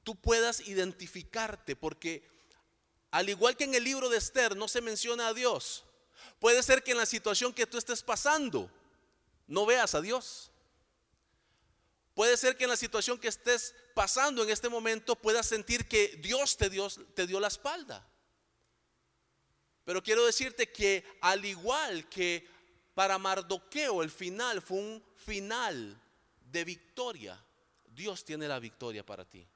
tú 0.03 0.15
puedas 0.15 0.67
identificarte, 0.67 1.75
porque 1.75 2.27
al 3.11 3.29
igual 3.29 3.55
que 3.55 3.65
en 3.65 3.75
el 3.75 3.83
libro 3.83 4.09
de 4.09 4.17
Esther 4.17 4.55
no 4.55 4.67
se 4.67 4.81
menciona 4.81 5.27
a 5.27 5.33
Dios, 5.33 5.83
Puede 6.41 6.63
ser 6.63 6.81
que 6.81 6.89
en 6.89 6.97
la 6.97 7.05
situación 7.05 7.53
que 7.53 7.67
tú 7.67 7.77
estés 7.77 8.01
pasando 8.01 8.67
no 9.45 9.67
veas 9.67 9.93
a 9.93 10.01
Dios. 10.01 10.49
Puede 12.15 12.35
ser 12.35 12.57
que 12.57 12.63
en 12.63 12.71
la 12.71 12.75
situación 12.75 13.19
que 13.19 13.27
estés 13.27 13.75
pasando 13.93 14.41
en 14.41 14.49
este 14.49 14.67
momento 14.67 15.15
puedas 15.15 15.45
sentir 15.45 15.87
que 15.87 16.19
Dios 16.19 16.57
te 16.57 16.71
dio, 16.71 16.89
te 16.89 17.27
dio 17.27 17.39
la 17.39 17.47
espalda. 17.47 18.07
Pero 19.85 20.01
quiero 20.01 20.25
decirte 20.25 20.71
que 20.71 21.05
al 21.21 21.45
igual 21.45 22.09
que 22.09 22.47
para 22.95 23.19
Mardoqueo 23.19 24.01
el 24.01 24.09
final 24.09 24.63
fue 24.63 24.79
un 24.79 25.05
final 25.15 26.01
de 26.39 26.63
victoria, 26.63 27.39
Dios 27.85 28.25
tiene 28.25 28.47
la 28.47 28.57
victoria 28.57 29.05
para 29.05 29.25
ti 29.25 29.47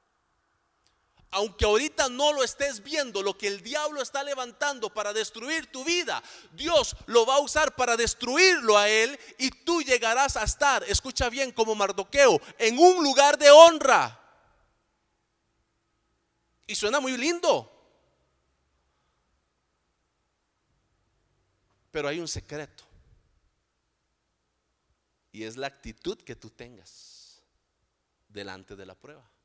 aunque 1.30 1.64
ahorita 1.64 2.08
no 2.08 2.32
lo 2.32 2.42
estés 2.42 2.82
viendo, 2.82 3.22
lo 3.22 3.36
que 3.36 3.48
el 3.48 3.62
diablo 3.62 4.00
está 4.00 4.22
levantando 4.22 4.92
para 4.92 5.12
destruir 5.12 5.66
tu 5.70 5.84
vida, 5.84 6.22
Dios 6.52 6.96
lo 7.06 7.26
va 7.26 7.36
a 7.36 7.40
usar 7.40 7.74
para 7.74 7.96
destruirlo 7.96 8.78
a 8.78 8.88
él 8.88 9.18
y 9.38 9.50
tú 9.50 9.82
llegarás 9.82 10.36
a 10.36 10.44
estar, 10.44 10.84
escucha 10.84 11.28
bien, 11.28 11.52
como 11.52 11.74
Mardoqueo, 11.74 12.40
en 12.58 12.78
un 12.78 13.02
lugar 13.02 13.38
de 13.38 13.50
honra. 13.50 14.20
Y 16.66 16.74
suena 16.74 17.00
muy 17.00 17.16
lindo. 17.16 17.72
Pero 21.90 22.08
hay 22.08 22.18
un 22.18 22.28
secreto. 22.28 22.84
Y 25.32 25.44
es 25.44 25.56
la 25.56 25.66
actitud 25.66 26.18
que 26.18 26.34
tú 26.34 26.50
tengas 26.50 27.42
delante 28.28 28.74
de 28.74 28.86
la 28.86 28.94
prueba. 28.94 29.35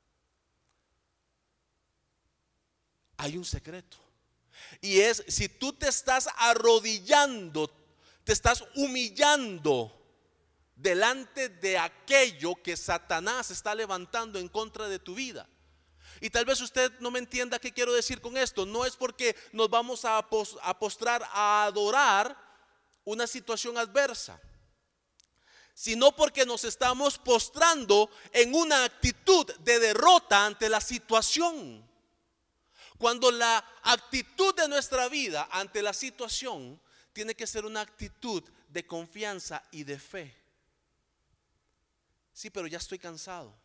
Hay 3.22 3.38
un 3.38 3.46
secreto. 3.46 3.98
Y 4.82 5.00
es 5.00 5.24
si 5.28 5.48
tú 5.48 5.74
te 5.74 5.88
estás 5.88 6.28
arrodillando, 6.38 7.70
te 8.24 8.34
estás 8.34 8.64
humillando 8.76 9.96
delante 10.76 11.50
de 11.50 11.78
aquello 11.78 12.56
que 12.56 12.76
Satanás 12.76 13.52
está 13.52 13.76
levantando 13.76 14.40
en 14.40 14.48
contra 14.48 14.88
de 14.90 14.98
tu 14.98 15.14
vida. 15.14 15.48
Y 16.20 16.32
tal 16.32 16.46
vez 16.46 16.62
usted 16.62 16.92
no 17.00 17.12
me 17.12 17.20
entienda 17.20 17.60
qué 17.60 17.72
quiero 17.72 17.94
decir 17.94 18.22
con 18.22 18.38
esto. 18.38 18.66
No 18.66 18.86
es 18.86 18.96
porque 18.96 19.36
nos 19.52 19.70
vamos 19.70 20.04
a, 20.04 20.28
postrar 20.28 21.24
a 21.32 21.66
adorar 21.66 22.36
una 23.06 23.28
situación 23.28 23.78
adversa, 23.78 24.42
sino 25.76 26.16
porque 26.16 26.44
nos 26.44 26.64
estamos 26.64 27.20
postrando 27.20 28.10
en 28.34 28.56
una 28.56 28.84
actitud 28.84 29.46
de 29.60 29.80
derrota 29.80 30.44
ante 30.44 30.70
la 30.70 30.82
situación. 30.82 31.91
Cuando 33.02 33.32
la 33.32 33.66
actitud 33.82 34.54
de 34.54 34.68
nuestra 34.68 35.10
vida 35.10 35.50
ante 35.52 35.82
la 35.82 35.92
situación 35.92 36.80
tiene 37.14 37.34
que 37.34 37.48
ser 37.48 37.66
una 37.66 37.82
actitud 37.82 38.44
de 38.70 38.86
confianza 38.86 39.64
y 39.72 39.84
de 39.84 39.98
fe. 39.98 40.38
Sí, 42.32 42.52
pero 42.52 42.68
ya 42.68 42.78
estoy 42.78 43.00
cansado. 43.00 43.56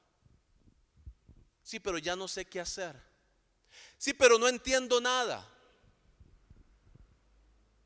Sí, 1.63 1.79
pero 1.81 1.99
ya 1.99 2.17
no 2.17 2.29
sé 2.29 2.47
qué 2.47 2.61
hacer. 2.61 2.99
Sí, 3.99 4.15
pero 4.15 4.39
no 4.39 4.49
entiendo 4.49 5.03
nada. 5.03 5.47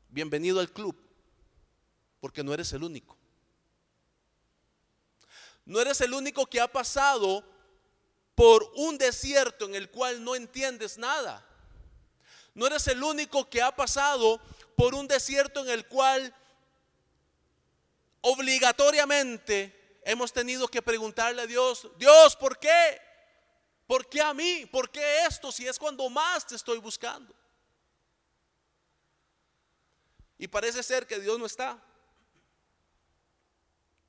Bienvenido 0.07 0.61
al 0.61 0.71
club, 0.71 0.95
porque 2.21 2.45
no 2.45 2.53
eres 2.53 2.71
el 2.71 2.81
único. 2.81 3.17
No 5.65 5.81
eres 5.81 5.99
el 5.99 6.13
único 6.13 6.45
que 6.45 6.61
ha 6.61 6.71
pasado 6.71 7.43
por 8.35 8.71
un 8.75 8.97
desierto 8.97 9.65
en 9.65 9.75
el 9.75 9.89
cual 9.89 10.23
no 10.23 10.35
entiendes 10.35 10.97
nada. 10.97 11.45
No 12.53 12.67
eres 12.67 12.87
el 12.87 13.03
único 13.03 13.49
que 13.49 13.61
ha 13.61 13.75
pasado 13.75 14.41
por 14.75 14.95
un 14.95 15.07
desierto 15.07 15.61
en 15.61 15.69
el 15.69 15.87
cual 15.87 16.35
obligatoriamente 18.21 19.99
hemos 20.03 20.31
tenido 20.33 20.67
que 20.67 20.81
preguntarle 20.81 21.43
a 21.43 21.47
Dios, 21.47 21.87
Dios, 21.97 22.35
¿por 22.35 22.57
qué? 22.57 23.01
¿Por 23.87 24.07
qué 24.07 24.21
a 24.21 24.33
mí? 24.33 24.65
¿Por 24.65 24.89
qué 24.89 25.25
esto? 25.25 25.51
Si 25.51 25.67
es 25.67 25.77
cuando 25.77 26.09
más 26.09 26.45
te 26.47 26.55
estoy 26.55 26.79
buscando. 26.79 27.35
Y 30.37 30.47
parece 30.47 30.81
ser 30.81 31.05
que 31.05 31.19
Dios 31.19 31.37
no 31.37 31.45
está. 31.45 31.79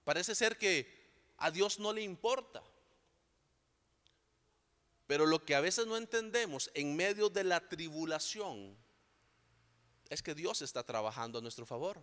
Parece 0.04 0.34
ser 0.34 0.56
que 0.56 1.34
a 1.38 1.50
Dios 1.50 1.78
no 1.78 1.92
le 1.92 2.02
importa. 2.02 2.62
Pero 5.12 5.26
lo 5.26 5.44
que 5.44 5.54
a 5.54 5.60
veces 5.60 5.86
no 5.86 5.98
entendemos 5.98 6.70
en 6.72 6.96
medio 6.96 7.28
de 7.28 7.44
la 7.44 7.60
tribulación 7.60 8.74
es 10.08 10.22
que 10.22 10.34
Dios 10.34 10.62
está 10.62 10.82
trabajando 10.82 11.38
a 11.38 11.42
nuestro 11.42 11.66
favor. 11.66 12.02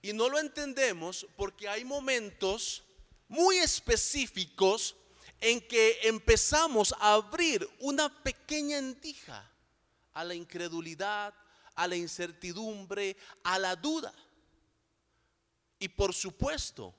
Y 0.00 0.12
no 0.12 0.28
lo 0.28 0.38
entendemos 0.38 1.26
porque 1.36 1.68
hay 1.68 1.84
momentos 1.84 2.84
muy 3.26 3.56
específicos 3.56 4.94
en 5.40 5.66
que 5.66 5.98
empezamos 6.04 6.94
a 7.00 7.14
abrir 7.14 7.68
una 7.80 8.22
pequeña 8.22 8.78
endija 8.78 9.50
a 10.12 10.22
la 10.22 10.36
incredulidad, 10.36 11.34
a 11.74 11.88
la 11.88 11.96
incertidumbre, 11.96 13.16
a 13.42 13.58
la 13.58 13.74
duda. 13.74 14.14
Y 15.80 15.88
por 15.88 16.14
supuesto, 16.14 16.94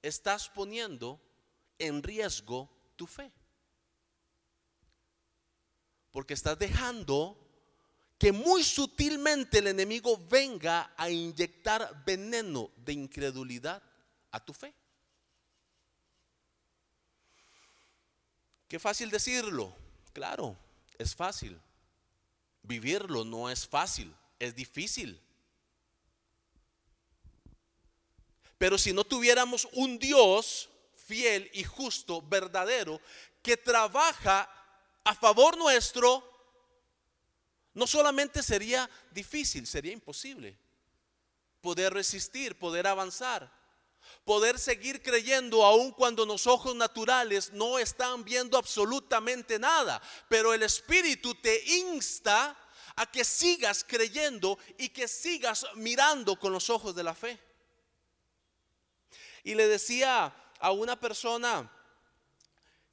estás 0.00 0.48
poniendo 0.48 1.20
en 1.76 2.04
riesgo 2.04 2.70
tu 2.94 3.08
fe. 3.08 3.32
Porque 6.12 6.34
estás 6.34 6.58
dejando 6.58 7.36
que 8.18 8.30
muy 8.30 8.62
sutilmente 8.62 9.58
el 9.58 9.66
enemigo 9.66 10.16
venga 10.30 10.92
a 10.96 11.10
inyectar 11.10 12.04
veneno 12.04 12.70
de 12.76 12.92
incredulidad 12.92 13.82
a 14.30 14.38
tu 14.44 14.52
fe. 14.52 14.72
Qué 18.68 18.78
fácil 18.78 19.10
decirlo. 19.10 19.74
Claro, 20.12 20.56
es 20.98 21.16
fácil. 21.16 21.60
Vivirlo 22.62 23.24
no 23.24 23.50
es 23.50 23.66
fácil, 23.66 24.14
es 24.38 24.54
difícil. 24.54 25.20
Pero 28.56 28.78
si 28.78 28.92
no 28.92 29.02
tuviéramos 29.02 29.68
un 29.72 29.98
Dios 29.98 30.70
fiel 30.94 31.50
y 31.52 31.64
justo, 31.64 32.22
verdadero, 32.22 33.00
que 33.42 33.56
trabaja 33.56 34.48
a 35.04 35.14
favor 35.14 35.56
nuestro, 35.56 36.28
no 37.74 37.86
solamente 37.86 38.42
sería 38.42 38.88
difícil, 39.10 39.66
sería 39.66 39.92
imposible 39.92 40.56
poder 41.60 41.94
resistir, 41.94 42.58
poder 42.58 42.86
avanzar, 42.86 43.50
poder 44.24 44.58
seguir 44.58 45.02
creyendo 45.02 45.64
aun 45.64 45.92
cuando 45.92 46.26
los 46.26 46.46
ojos 46.46 46.74
naturales 46.74 47.52
no 47.52 47.78
están 47.78 48.24
viendo 48.24 48.58
absolutamente 48.58 49.58
nada, 49.58 50.02
pero 50.28 50.52
el 50.52 50.62
Espíritu 50.64 51.34
te 51.36 51.62
insta 51.78 52.58
a 52.96 53.10
que 53.10 53.24
sigas 53.24 53.84
creyendo 53.84 54.58
y 54.76 54.90
que 54.90 55.08
sigas 55.08 55.64
mirando 55.76 56.38
con 56.38 56.52
los 56.52 56.68
ojos 56.68 56.94
de 56.94 57.04
la 57.04 57.14
fe. 57.14 57.38
Y 59.44 59.54
le 59.54 59.66
decía 59.66 60.34
a 60.58 60.70
una 60.72 60.98
persona 61.00 61.70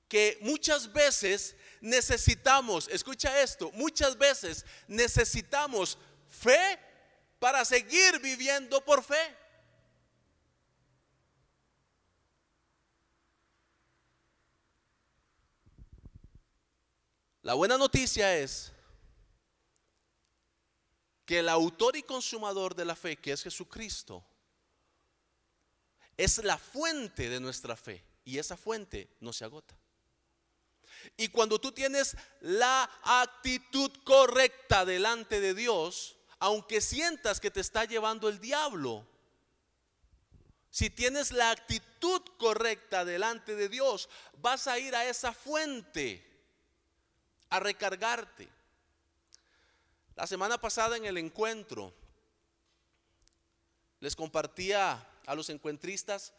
que 0.08 0.38
muchas 0.42 0.92
veces 0.92 1.56
necesitamos, 1.82 2.88
escucha 2.90 3.42
esto, 3.42 3.72
muchas 3.74 4.18
veces 4.18 4.66
necesitamos 4.88 5.98
fe 6.28 6.80
para 7.40 7.64
seguir 7.66 8.20
viviendo 8.20 8.84
por 8.84 9.04
fe. 9.04 9.38
La 17.42 17.54
buena 17.54 17.78
noticia 17.78 18.38
es 18.38 18.72
que 21.26 21.40
el 21.40 21.50
autor 21.50 21.96
y 21.96 22.04
consumador 22.04 22.76
de 22.76 22.86
la 22.86 22.96
fe, 22.96 23.16
que 23.16 23.32
es 23.32 23.44
Jesucristo, 23.44 24.26
es 26.18 26.44
la 26.44 26.58
fuente 26.58 27.30
de 27.30 27.40
nuestra 27.40 27.78
fe 27.78 28.04
y 28.26 28.38
esa 28.40 28.58
fuente 28.58 29.16
no 29.22 29.32
se 29.32 29.46
agota. 29.46 29.79
Y 31.18 31.30
cuando 31.30 31.60
tú 31.60 31.72
tienes 31.72 32.16
la 32.42 32.90
actitud 33.04 33.92
correcta 34.04 34.86
delante 34.86 35.40
de 35.40 35.54
Dios, 35.54 36.18
aunque 36.40 36.82
sientas 36.82 37.40
que 37.40 37.52
te 37.52 37.60
está 37.60 37.86
llevando 37.86 38.30
el 38.30 38.40
diablo, 38.40 39.06
si 40.70 40.90
tienes 40.90 41.32
la 41.32 41.52
actitud 41.52 42.22
correcta 42.38 43.04
delante 43.04 43.56
de 43.56 43.70
Dios, 43.70 44.10
vas 44.38 44.68
a 44.68 44.78
ir 44.80 44.96
a 44.96 45.06
esa 45.10 45.34
fuente 45.34 46.26
a 47.50 47.60
recargarte. 47.60 48.48
La 50.16 50.28
semana 50.28 50.60
pasada 50.60 50.98
en 50.98 51.06
el 51.06 51.18
encuentro 51.18 51.94
les 54.00 54.16
compartía 54.16 55.06
a 55.26 55.36
los 55.36 55.50
encuentristas 55.50 56.34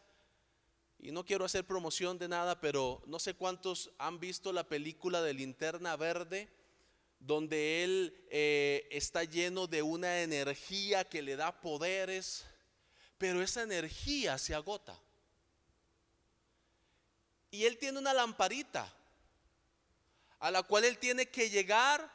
y 1.03 1.13
no 1.13 1.25
quiero 1.25 1.45
hacer 1.45 1.67
promoción 1.67 2.19
de 2.19 2.29
nada, 2.29 2.61
pero 2.61 3.03
no 3.07 3.19
sé 3.19 3.35
cuántos 3.35 3.91
han 3.99 4.21
visto 4.21 4.53
la 4.53 4.69
película 4.69 5.23
de 5.23 5.35
Linterna 5.35 5.97
Verde. 5.97 6.49
donde 7.23 7.85
él 7.85 8.27
eh, 8.31 8.89
está 8.91 9.25
lleno 9.25 9.67
de 9.67 9.83
una 9.83 10.23
energía 10.23 11.05
que 11.05 11.21
le 11.21 11.37
da 11.37 11.61
poderes, 11.61 12.47
pero 13.19 13.43
esa 13.43 13.63
energía 13.63 14.39
se 14.39 14.55
agota. 14.55 14.99
Y 17.51 17.67
él 17.67 17.77
tiene 17.77 17.99
una 17.99 18.15
lamparita 18.15 18.91
a 20.39 20.51
la 20.51 20.63
cual 20.63 20.87
él 20.87 20.97
tiene 20.97 21.27
que 21.27 21.51
llegar 21.51 22.11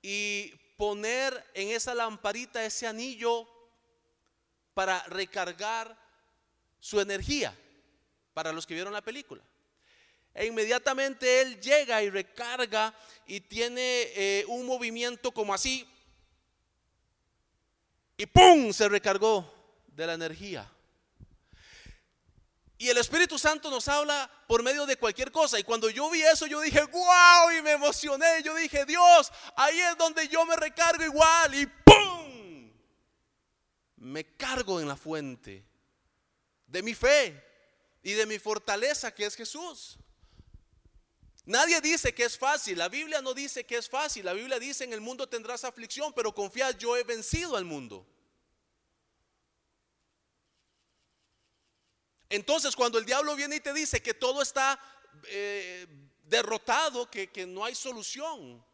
y 0.00 0.54
poner 0.78 1.44
en 1.52 1.68
esa 1.68 1.94
lamparita 1.94 2.64
ese 2.64 2.86
anillo 2.86 3.46
para 4.72 5.02
recargar 5.04 5.96
su 6.80 7.00
energía, 7.00 7.56
para 8.34 8.52
los 8.52 8.66
que 8.66 8.74
vieron 8.74 8.92
la 8.92 9.00
película. 9.00 9.42
E 10.34 10.46
inmediatamente 10.46 11.40
él 11.40 11.60
llega 11.60 12.02
y 12.02 12.10
recarga 12.10 12.92
y 13.24 13.40
tiene 13.40 13.80
eh, 14.16 14.44
un 14.48 14.66
movimiento 14.66 15.30
como 15.30 15.54
así. 15.54 15.88
Y 18.16 18.26
¡pum! 18.26 18.72
Se 18.72 18.88
recargó 18.88 19.50
de 19.86 20.06
la 20.06 20.14
energía. 20.14 20.68
Y 22.76 22.88
el 22.88 22.98
Espíritu 22.98 23.38
Santo 23.38 23.70
nos 23.70 23.86
habla 23.86 24.28
por 24.48 24.64
medio 24.64 24.84
de 24.86 24.96
cualquier 24.96 25.30
cosa. 25.30 25.58
Y 25.58 25.62
cuando 25.62 25.88
yo 25.88 26.10
vi 26.10 26.22
eso, 26.22 26.46
yo 26.46 26.60
dije, 26.60 26.82
wow, 26.82 27.50
y 27.56 27.62
me 27.62 27.72
emocioné. 27.72 28.42
Yo 28.42 28.56
dije, 28.56 28.84
Dios, 28.84 29.32
ahí 29.54 29.78
es 29.78 29.96
donde 29.96 30.26
yo 30.26 30.44
me 30.44 30.56
recargo 30.56 31.04
igual. 31.04 31.54
Y 31.54 31.66
¡pum! 31.66 32.72
Me 33.98 34.24
cargo 34.36 34.80
en 34.80 34.88
la 34.88 34.96
fuente 34.96 35.64
de 36.66 36.82
mi 36.82 36.92
fe 36.92 37.53
y 38.04 38.12
de 38.12 38.26
mi 38.26 38.38
fortaleza 38.38 39.12
que 39.12 39.24
es 39.24 39.34
Jesús. 39.34 39.96
Nadie 41.46 41.80
dice 41.80 42.14
que 42.14 42.24
es 42.24 42.38
fácil, 42.38 42.78
la 42.78 42.88
Biblia 42.88 43.20
no 43.20 43.34
dice 43.34 43.64
que 43.64 43.76
es 43.76 43.88
fácil, 43.88 44.26
la 44.26 44.34
Biblia 44.34 44.58
dice 44.58 44.84
en 44.84 44.92
el 44.92 45.00
mundo 45.00 45.28
tendrás 45.28 45.64
aflicción, 45.64 46.12
pero 46.12 46.34
confía, 46.34 46.70
yo 46.72 46.96
he 46.96 47.02
vencido 47.02 47.56
al 47.56 47.64
mundo. 47.64 48.06
Entonces, 52.28 52.76
cuando 52.76 52.98
el 52.98 53.04
diablo 53.04 53.36
viene 53.36 53.56
y 53.56 53.60
te 53.60 53.72
dice 53.72 54.02
que 54.02 54.14
todo 54.14 54.42
está 54.42 54.78
eh, 55.28 55.86
derrotado, 56.24 57.10
que, 57.10 57.30
que 57.30 57.46
no 57.46 57.64
hay 57.64 57.74
solución, 57.74 58.64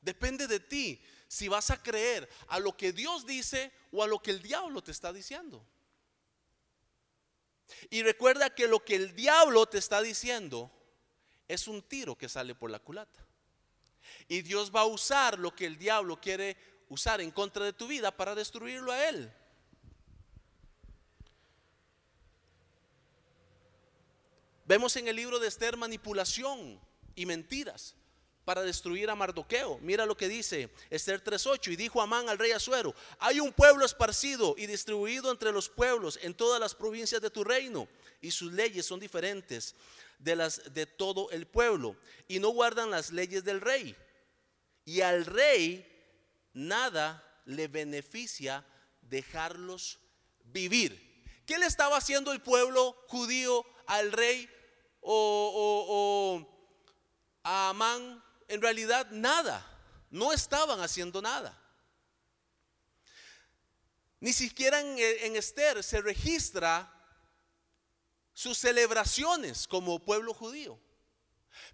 depende 0.00 0.46
de 0.46 0.60
ti 0.60 1.02
si 1.26 1.48
vas 1.48 1.70
a 1.70 1.82
creer 1.82 2.28
a 2.48 2.60
lo 2.60 2.76
que 2.76 2.92
Dios 2.92 3.26
dice 3.26 3.72
o 3.90 4.02
a 4.02 4.06
lo 4.06 4.20
que 4.20 4.30
el 4.30 4.42
diablo 4.42 4.82
te 4.82 4.92
está 4.92 5.12
diciendo. 5.12 5.64
Y 7.90 8.02
recuerda 8.02 8.54
que 8.54 8.68
lo 8.68 8.84
que 8.84 8.94
el 8.94 9.14
diablo 9.14 9.66
te 9.66 9.78
está 9.78 10.02
diciendo 10.02 10.70
es 11.48 11.68
un 11.68 11.82
tiro 11.82 12.16
que 12.16 12.28
sale 12.28 12.54
por 12.54 12.70
la 12.70 12.78
culata. 12.78 13.24
Y 14.28 14.42
Dios 14.42 14.70
va 14.74 14.82
a 14.82 14.86
usar 14.86 15.38
lo 15.38 15.54
que 15.54 15.66
el 15.66 15.76
diablo 15.78 16.20
quiere 16.20 16.56
usar 16.88 17.20
en 17.20 17.30
contra 17.30 17.64
de 17.64 17.72
tu 17.72 17.86
vida 17.86 18.16
para 18.16 18.34
destruirlo 18.34 18.92
a 18.92 19.08
él. 19.08 19.32
Vemos 24.64 24.96
en 24.96 25.06
el 25.06 25.16
libro 25.16 25.38
de 25.38 25.46
Esther 25.46 25.76
manipulación 25.76 26.80
y 27.14 27.26
mentiras 27.26 27.94
para 28.46 28.62
destruir 28.62 29.10
a 29.10 29.16
Mardoqueo. 29.16 29.80
Mira 29.82 30.06
lo 30.06 30.16
que 30.16 30.28
dice 30.28 30.70
Esther 30.88 31.20
3:8 31.22 31.72
y 31.72 31.76
dijo 31.76 32.00
Amán 32.00 32.28
al 32.28 32.38
rey 32.38 32.52
Asuero, 32.52 32.94
hay 33.18 33.40
un 33.40 33.52
pueblo 33.52 33.84
esparcido 33.84 34.54
y 34.56 34.66
distribuido 34.66 35.32
entre 35.32 35.50
los 35.50 35.68
pueblos 35.68 36.16
en 36.22 36.32
todas 36.32 36.60
las 36.60 36.72
provincias 36.72 37.20
de 37.20 37.28
tu 37.28 37.42
reino 37.42 37.88
y 38.20 38.30
sus 38.30 38.52
leyes 38.52 38.86
son 38.86 39.00
diferentes 39.00 39.74
de 40.20 40.36
las 40.36 40.72
de 40.72 40.86
todo 40.86 41.28
el 41.32 41.46
pueblo 41.48 41.96
y 42.28 42.38
no 42.38 42.50
guardan 42.50 42.88
las 42.88 43.10
leyes 43.10 43.42
del 43.42 43.60
rey. 43.60 43.96
Y 44.84 45.00
al 45.00 45.26
rey 45.26 45.84
nada 46.54 47.22
le 47.46 47.66
beneficia 47.66 48.64
dejarlos 49.02 49.98
vivir. 50.44 51.04
¿Qué 51.44 51.58
le 51.58 51.66
estaba 51.66 51.96
haciendo 51.96 52.30
el 52.30 52.40
pueblo 52.40 52.96
judío 53.08 53.66
al 53.86 54.12
rey 54.12 54.48
o, 55.00 56.46
a 57.42 57.70
Amán, 57.70 58.22
en 58.48 58.60
realidad 58.60 59.08
nada. 59.10 59.64
No 60.10 60.32
estaban 60.32 60.80
haciendo 60.80 61.20
nada. 61.20 61.56
Ni 64.20 64.32
siquiera 64.32 64.80
en, 64.80 65.36
Esther 65.36 65.82
se 65.82 66.00
registra 66.00 66.92
sus 68.32 68.56
celebraciones 68.58 69.66
como 69.66 69.98
pueblo 69.98 70.32
judío. 70.32 70.78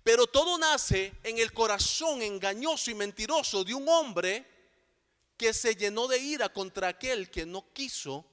Pero 0.03 0.27
todo 0.27 0.59
nace 0.59 1.13
en 1.23 1.39
el 1.39 1.53
corazón 1.53 2.23
engañoso 2.23 2.91
y 2.91 2.95
mentiroso 2.95 3.65
de 3.65 3.75
un 3.75 3.89
hombre 3.89 4.47
que 5.37 5.53
se 5.53 5.75
llenó 5.75 6.09
de 6.09 6.19
ira 6.19 6.49
contra 6.53 6.89
aquel 6.89 7.31
que 7.31 7.47
no 7.47 7.73
quiso 7.73 8.25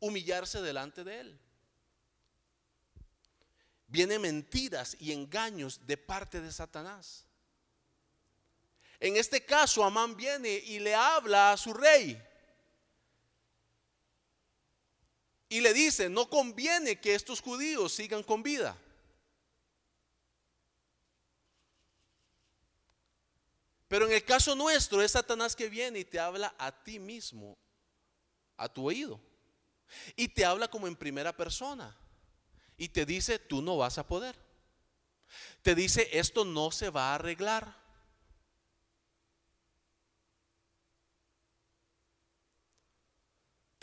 humillarse 0.00 0.60
delante 0.60 1.04
de 1.04 1.20
él 1.20 1.40
vienen 3.88 4.20
mentiras 4.20 4.96
y 4.98 5.12
engaños 5.12 5.86
de 5.86 5.96
parte 5.96 6.40
de 6.40 6.52
Satanás. 6.52 7.25
En 9.00 9.16
este 9.16 9.44
caso, 9.44 9.84
Amán 9.84 10.16
viene 10.16 10.48
y 10.48 10.78
le 10.78 10.94
habla 10.94 11.52
a 11.52 11.56
su 11.56 11.72
rey. 11.72 12.22
Y 15.48 15.60
le 15.60 15.72
dice, 15.72 16.08
no 16.08 16.28
conviene 16.28 17.00
que 17.00 17.14
estos 17.14 17.40
judíos 17.40 17.92
sigan 17.92 18.22
con 18.22 18.42
vida. 18.42 18.76
Pero 23.88 24.06
en 24.06 24.12
el 24.12 24.24
caso 24.24 24.54
nuestro 24.54 25.00
es 25.00 25.12
Satanás 25.12 25.54
que 25.54 25.68
viene 25.68 26.00
y 26.00 26.04
te 26.04 26.18
habla 26.18 26.54
a 26.58 26.72
ti 26.72 26.98
mismo, 26.98 27.56
a 28.56 28.68
tu 28.68 28.86
oído. 28.86 29.20
Y 30.16 30.28
te 30.28 30.44
habla 30.44 30.68
como 30.68 30.88
en 30.88 30.96
primera 30.96 31.36
persona 31.36 31.96
y 32.76 32.88
te 32.88 33.06
dice, 33.06 33.38
tú 33.38 33.62
no 33.62 33.76
vas 33.76 33.98
a 33.98 34.06
poder. 34.06 34.36
Te 35.62 35.74
dice, 35.74 36.08
esto 36.12 36.44
no 36.44 36.70
se 36.70 36.90
va 36.90 37.10
a 37.10 37.14
arreglar. 37.14 37.85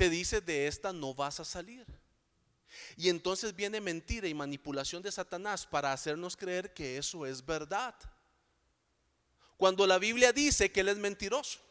Te 0.03 0.09
dice, 0.09 0.41
de 0.41 0.67
esta 0.67 0.91
no 0.91 1.13
vas 1.13 1.39
a 1.39 1.45
salir. 1.45 1.85
Y 2.97 3.07
entonces 3.07 3.55
viene 3.55 3.79
mentira 3.79 4.27
y 4.27 4.33
manipulación 4.33 5.01
de 5.01 5.09
Satanás 5.09 5.65
para 5.65 5.93
hacernos 5.93 6.35
creer 6.35 6.73
que 6.73 6.97
eso 6.97 7.25
es 7.25 7.45
verdad. 7.45 7.95
Cuando 9.55 9.87
la 9.87 9.97
Biblia 9.99 10.33
dice 10.33 10.69
que 10.73 10.81
Él 10.81 10.89
es 10.89 10.97
mentiroso 10.97 11.61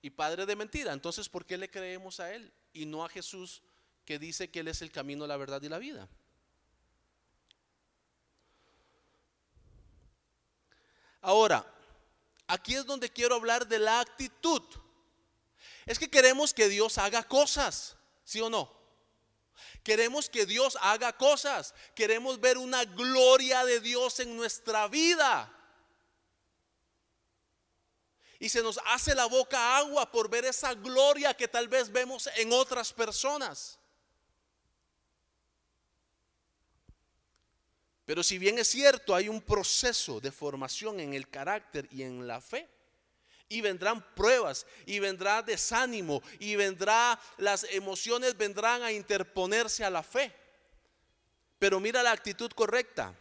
y 0.00 0.08
padre 0.08 0.46
de 0.46 0.56
mentira, 0.56 0.94
entonces 0.94 1.28
¿por 1.28 1.44
qué 1.44 1.58
le 1.58 1.70
creemos 1.70 2.20
a 2.20 2.34
Él 2.34 2.50
y 2.72 2.86
no 2.86 3.04
a 3.04 3.10
Jesús 3.10 3.60
que 4.06 4.18
dice 4.18 4.50
que 4.50 4.60
Él 4.60 4.68
es 4.68 4.80
el 4.80 4.90
camino, 4.90 5.26
la 5.26 5.36
verdad 5.36 5.60
y 5.60 5.68
la 5.68 5.76
vida. 5.76 6.08
Ahora, 11.20 11.70
aquí 12.46 12.76
es 12.76 12.86
donde 12.86 13.10
quiero 13.10 13.34
hablar 13.34 13.68
de 13.68 13.78
la 13.78 14.00
actitud. 14.00 14.62
Es 15.90 15.98
que 15.98 16.08
queremos 16.08 16.54
que 16.54 16.68
Dios 16.68 16.98
haga 16.98 17.24
cosas, 17.24 17.96
¿sí 18.22 18.40
o 18.40 18.48
no? 18.48 18.72
Queremos 19.82 20.30
que 20.30 20.46
Dios 20.46 20.78
haga 20.82 21.16
cosas. 21.16 21.74
Queremos 21.96 22.38
ver 22.38 22.58
una 22.58 22.84
gloria 22.84 23.64
de 23.64 23.80
Dios 23.80 24.20
en 24.20 24.36
nuestra 24.36 24.86
vida. 24.86 25.52
Y 28.38 28.48
se 28.48 28.62
nos 28.62 28.78
hace 28.86 29.16
la 29.16 29.26
boca 29.26 29.78
agua 29.78 30.12
por 30.12 30.30
ver 30.30 30.44
esa 30.44 30.74
gloria 30.74 31.34
que 31.34 31.48
tal 31.48 31.66
vez 31.66 31.90
vemos 31.90 32.28
en 32.36 32.52
otras 32.52 32.92
personas. 32.92 33.76
Pero 38.06 38.22
si 38.22 38.38
bien 38.38 38.60
es 38.60 38.68
cierto, 38.68 39.12
hay 39.12 39.28
un 39.28 39.42
proceso 39.42 40.20
de 40.20 40.30
formación 40.30 41.00
en 41.00 41.14
el 41.14 41.28
carácter 41.28 41.88
y 41.90 42.04
en 42.04 42.28
la 42.28 42.40
fe. 42.40 42.79
Y 43.50 43.60
vendrán 43.60 44.00
pruebas, 44.14 44.64
y 44.86 45.00
vendrá 45.00 45.42
desánimo, 45.42 46.22
y 46.38 46.56
vendrá, 46.56 47.20
las 47.36 47.64
emociones 47.64 48.34
vendrán 48.38 48.82
a 48.82 48.92
interponerse 48.92 49.84
a 49.84 49.90
la 49.90 50.02
fe. 50.02 50.32
Pero 51.58 51.78
mira 51.80 52.02
la 52.02 52.12
actitud 52.12 52.50
correcta. 52.52 53.14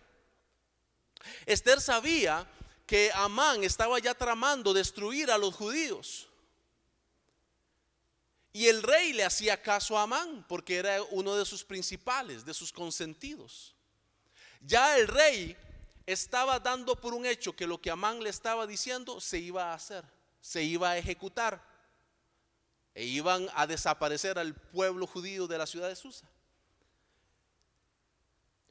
Esther 1.46 1.82
sabía 1.82 2.48
que 2.86 3.12
Amán 3.13 3.63
estaba 3.63 4.00
ya 4.00 4.13
tramando 4.13 4.74
destruir 4.74 5.30
a 5.30 5.38
los 5.38 5.54
judíos. 5.54 6.30
Y 8.52 8.68
el 8.68 8.82
rey 8.82 9.13
le 9.13 9.24
hacía 9.24 9.62
caso 9.62 9.98
a 9.98 10.04
Amán 10.04 10.46
porque 10.48 10.78
era 10.78 11.02
uno 11.12 11.36
de 11.36 11.46
sus 11.46 11.63
principales, 11.63 12.46
de 12.46 12.54
sus 12.54 12.72
consentidos. 12.72 13.76
Ya 14.62 14.98
el 14.98 15.08
rey 15.08 15.56
estaba 16.06 16.60
dando 16.60 16.96
por 16.96 17.13
un 17.13 17.26
hecho 17.26 17.56
que 17.56 17.68
lo 17.68 17.80
que 17.80 17.92
Amán 17.92 18.24
le 18.24 18.30
estaba 18.30 18.65
diciendo 18.65 19.22
se 19.22 19.38
iba 19.38 19.65
a 19.72 19.76
hacer, 19.76 20.04
se 20.41 20.63
iba 20.63 20.91
a 20.91 20.97
ejecutar. 20.97 21.67
E 22.95 23.06
iban 23.06 23.47
a 23.54 23.67
desaparecer 23.67 24.38
al 24.39 24.54
pueblo 24.56 25.08
judío 25.08 25.47
de 25.47 25.58
la 25.58 25.65
ciudad 25.65 25.88
de 25.88 25.95
Susa. 25.95 26.28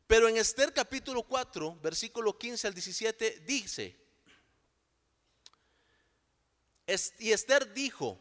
Pero 0.07 0.29
en 0.29 0.37
Esther 0.37 0.73
capítulo 0.73 1.23
4, 1.23 1.79
versículo 1.83 2.37
15 2.37 2.67
al 2.67 2.75
17 2.75 3.43
dice, 3.47 3.97
y 7.19 7.33
Esther 7.33 7.73
dijo 7.75 8.19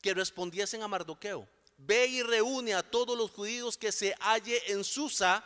que 0.00 0.14
respondiesen 0.14 0.82
a 0.82 0.88
Mardoqueo, 0.88 1.48
ve 1.78 2.06
y 2.06 2.22
reúne 2.22 2.74
a 2.74 2.82
todos 2.82 3.16
los 3.16 3.30
judíos 3.30 3.78
que 3.78 3.92
se 3.92 4.14
halle 4.20 4.60
en 4.72 4.82
Susa 4.82 5.44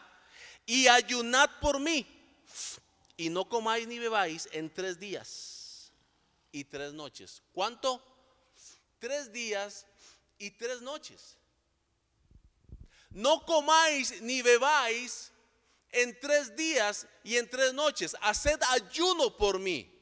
y 0.64 0.88
ayunad 0.88 1.50
por 1.60 1.78
mí 1.78 2.06
y 3.16 3.28
no 3.28 3.46
comáis 3.48 3.86
ni 3.86 3.98
bebáis 3.98 4.48
en 4.52 4.72
tres 4.72 4.98
días 4.98 5.55
y 6.52 6.64
tres 6.64 6.92
noches. 6.92 7.42
¿Cuánto? 7.52 8.02
Tres 8.98 9.32
días 9.32 9.86
y 10.38 10.50
tres 10.50 10.80
noches. 10.82 11.36
No 13.10 13.44
comáis 13.44 14.20
ni 14.22 14.42
bebáis 14.42 15.32
en 15.90 16.18
tres 16.20 16.54
días 16.54 17.06
y 17.24 17.36
en 17.36 17.48
tres 17.48 17.72
noches. 17.72 18.16
Haced 18.20 18.60
ayuno 18.70 19.36
por 19.36 19.58
mí. 19.58 19.92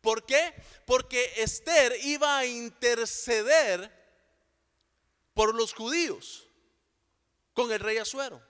¿Por 0.00 0.24
qué? 0.24 0.54
Porque 0.86 1.32
Esther 1.36 1.94
iba 2.02 2.38
a 2.38 2.46
interceder 2.46 3.92
por 5.34 5.54
los 5.54 5.72
judíos 5.72 6.48
con 7.52 7.70
el 7.72 7.80
rey 7.80 7.98
Azuero. 7.98 8.47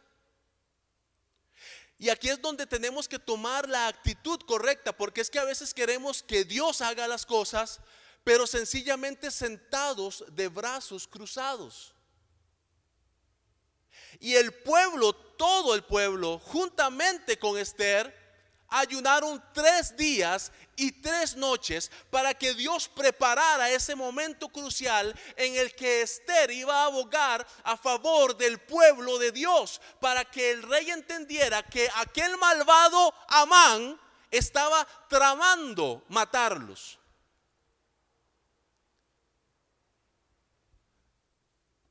Y 1.99 2.11
aquí 2.11 2.29
es 2.29 2.41
donde 2.41 2.67
tenemos 2.67 3.09
que 3.09 3.19
tomar 3.19 3.69
la 3.69 3.89
actitud 3.89 4.39
correcta, 4.47 4.97
porque 4.97 5.21
es 5.21 5.31
que 5.31 5.41
a 5.41 5.45
veces 5.45 5.75
queremos 5.75 6.23
que 6.23 6.45
Dios 6.45 6.81
haga 6.81 7.09
las 7.09 7.27
cosas, 7.27 7.81
pero 8.23 8.47
sencillamente 8.47 9.31
sentados 9.31 10.25
de 10.31 10.49
brazos 10.49 11.09
cruzados. 11.09 11.95
Y 14.21 14.35
el 14.35 14.53
pueblo, 14.53 15.13
todo 15.13 15.75
el 15.75 15.83
pueblo, 15.85 16.39
juntamente 16.39 17.39
con 17.39 17.59
Esther, 17.59 18.15
ayunaron 18.69 19.43
tres 19.53 19.97
días 19.97 20.53
y 20.77 20.93
tres 20.93 21.37
noches 21.37 21.91
para 22.11 22.35
que 22.35 22.55
Dios 22.55 22.89
preparara 22.89 23.71
ese 23.71 23.95
momento 23.95 24.49
crucial 24.49 25.15
en 25.37 25.57
el 25.57 25.75
que 25.75 26.03
Esther 26.03 26.51
iba 26.51 26.83
a 26.83 26.87
abogar 26.87 27.47
a 27.65 27.77
favor 27.77 28.37
del 28.37 28.59
pueblo 28.59 29.19
de 29.19 29.33
Dios, 29.33 29.81
para 30.01 30.25
que 30.25 30.51
el 30.51 30.63
rey 30.63 30.91
entendiera 30.91 31.63
que 31.63 31.89
aquel 31.97 32.37
malvado 32.37 33.15
Amán 33.29 33.99
estaba 34.31 34.87
tramando 35.09 36.05
matarlos. 36.09 36.99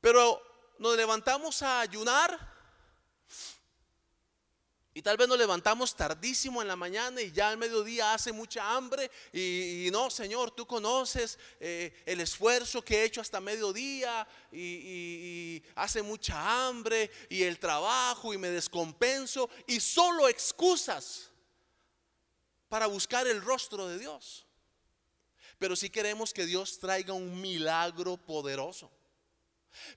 Pero 0.00 0.40
nos 0.78 0.96
levantamos 0.96 1.60
a 1.62 1.80
ayunar 1.80 2.57
y 4.98 5.02
tal 5.02 5.16
vez 5.16 5.28
nos 5.28 5.38
levantamos 5.38 5.94
tardísimo 5.94 6.60
en 6.60 6.66
la 6.66 6.74
mañana 6.74 7.22
y 7.22 7.30
ya 7.30 7.50
al 7.50 7.56
mediodía 7.56 8.14
hace 8.14 8.32
mucha 8.32 8.74
hambre 8.74 9.08
y, 9.32 9.88
no, 9.92 10.10
Señor, 10.10 10.50
tú 10.50 10.66
conoces 10.66 11.38
eh, 11.60 12.02
el 12.04 12.20
esfuerzo 12.20 12.82
que 12.82 12.96
he 12.96 13.04
hecho 13.04 13.20
hasta 13.20 13.40
mediodía 13.40 14.26
y, 14.50 14.58
y 14.58 15.62
hace 15.76 16.02
mucha 16.02 16.66
hambre 16.66 17.12
y 17.28 17.44
el 17.44 17.60
trabajo 17.60 18.34
y 18.34 18.38
me 18.38 18.50
descompenso 18.50 19.48
y 19.68 19.78
solo 19.78 20.28
excusas 20.28 21.30
para 22.68 22.88
buscar 22.88 23.24
el 23.28 23.40
rostro 23.40 23.86
de 23.86 24.00
Dios. 24.00 24.48
Pero 25.60 25.76
si 25.76 25.90
queremos 25.90 26.34
que 26.34 26.44
Dios 26.44 26.80
traiga 26.80 27.12
un 27.12 27.40
milagro 27.40 28.16
poderoso. 28.16 28.90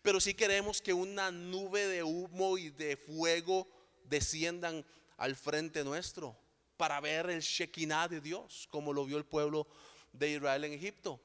Pero 0.03 0.21
si 0.21 0.35
queremos 0.35 0.79
que 0.79 0.93
una 0.93 1.31
nube 1.31 1.87
de 1.87 2.03
humo 2.03 2.59
y 2.59 2.69
de 2.69 2.97
fuego 2.97 3.81
desciendan 4.12 4.86
al 5.17 5.36
frente 5.36 5.84
nuestro 5.84 6.38
para 6.78 7.00
ver 7.00 7.30
el 7.30 7.41
Shekinah 7.41 8.10
de 8.10 8.21
Dios, 8.21 8.67
como 8.69 8.93
lo 8.93 9.06
vio 9.06 9.17
el 9.17 9.26
pueblo 9.26 9.65
de 10.12 10.32
Israel 10.32 10.65
en 10.65 10.74
Egipto. 10.74 11.19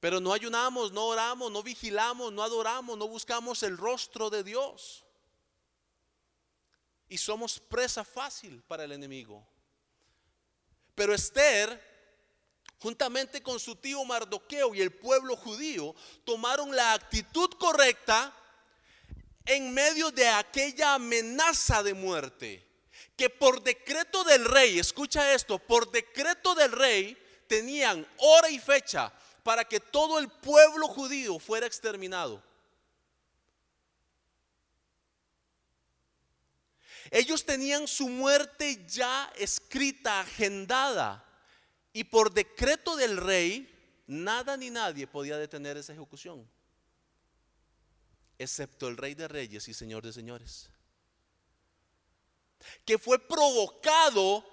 Pero 0.00 0.18
no 0.20 0.32
ayunamos, 0.32 0.90
no 0.92 1.06
oramos, 1.06 1.52
no 1.52 1.62
vigilamos, 1.62 2.32
no 2.32 2.42
adoramos, 2.42 2.98
no 2.98 3.06
buscamos 3.06 3.62
el 3.62 3.78
rostro 3.78 4.28
de 4.28 4.42
Dios. 4.42 5.04
Y 7.08 7.16
somos 7.16 7.60
presa 7.60 8.04
fácil 8.04 8.62
para 8.62 8.84
el 8.84 8.92
enemigo. 8.92 9.46
Pero 10.94 11.14
Esther, 11.14 11.80
juntamente 12.78 13.42
con 13.42 13.60
su 13.60 13.76
tío 13.76 14.04
Mardoqueo 14.04 14.74
y 14.74 14.80
el 14.80 14.92
pueblo 14.92 15.36
judío, 15.36 15.94
tomaron 16.24 16.74
la 16.74 16.94
actitud 16.94 17.50
correcta 17.58 18.34
en 19.46 19.72
medio 19.72 20.10
de 20.10 20.28
aquella 20.28 20.94
amenaza 20.94 21.82
de 21.82 21.94
muerte, 21.94 22.66
que 23.16 23.30
por 23.30 23.62
decreto 23.62 24.24
del 24.24 24.44
rey, 24.44 24.78
escucha 24.78 25.34
esto, 25.34 25.58
por 25.58 25.90
decreto 25.90 26.54
del 26.54 26.72
rey 26.72 27.16
tenían 27.46 28.06
hora 28.18 28.48
y 28.48 28.58
fecha 28.58 29.12
para 29.42 29.64
que 29.64 29.80
todo 29.80 30.18
el 30.18 30.28
pueblo 30.28 30.86
judío 30.88 31.38
fuera 31.38 31.66
exterminado. 31.66 32.42
Ellos 37.10 37.44
tenían 37.44 37.88
su 37.88 38.08
muerte 38.08 38.84
ya 38.86 39.32
escrita, 39.36 40.20
agendada, 40.20 41.24
y 41.92 42.04
por 42.04 42.32
decreto 42.32 42.94
del 42.94 43.16
rey, 43.16 43.68
nada 44.06 44.56
ni 44.56 44.70
nadie 44.70 45.08
podía 45.08 45.36
detener 45.36 45.76
esa 45.76 45.92
ejecución 45.92 46.48
excepto 48.40 48.88
el 48.88 48.96
Rey 48.96 49.14
de 49.14 49.28
Reyes 49.28 49.68
y 49.68 49.74
Señor 49.74 50.02
de 50.02 50.12
Señores, 50.12 50.70
que 52.84 52.98
fue 52.98 53.18
provocado 53.18 54.44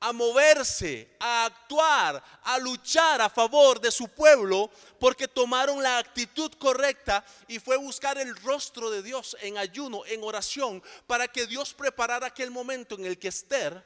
a 0.00 0.14
moverse, 0.14 1.14
a 1.20 1.44
actuar, 1.44 2.22
a 2.42 2.58
luchar 2.58 3.20
a 3.20 3.28
favor 3.28 3.78
de 3.78 3.90
su 3.90 4.08
pueblo, 4.08 4.70
porque 4.98 5.28
tomaron 5.28 5.82
la 5.82 5.98
actitud 5.98 6.50
correcta 6.54 7.22
y 7.46 7.58
fue 7.58 7.76
buscar 7.76 8.16
el 8.16 8.34
rostro 8.36 8.90
de 8.90 9.02
Dios 9.02 9.36
en 9.42 9.58
ayuno, 9.58 10.06
en 10.06 10.24
oración, 10.24 10.82
para 11.06 11.28
que 11.28 11.46
Dios 11.46 11.74
preparara 11.74 12.28
aquel 12.28 12.50
momento 12.50 12.94
en 12.94 13.04
el 13.04 13.18
que 13.18 13.28
Esther 13.28 13.84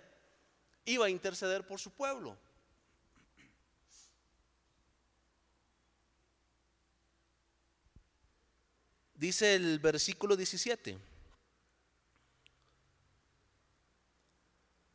iba 0.85 1.07
a 1.07 1.11
interceder 1.11 1.66
por 1.66 1.81
su 1.81 1.90
pueblo. 1.90 2.38
Dice 9.25 9.55
el 9.55 9.79
versículo 9.79 10.37
17. 10.37 10.99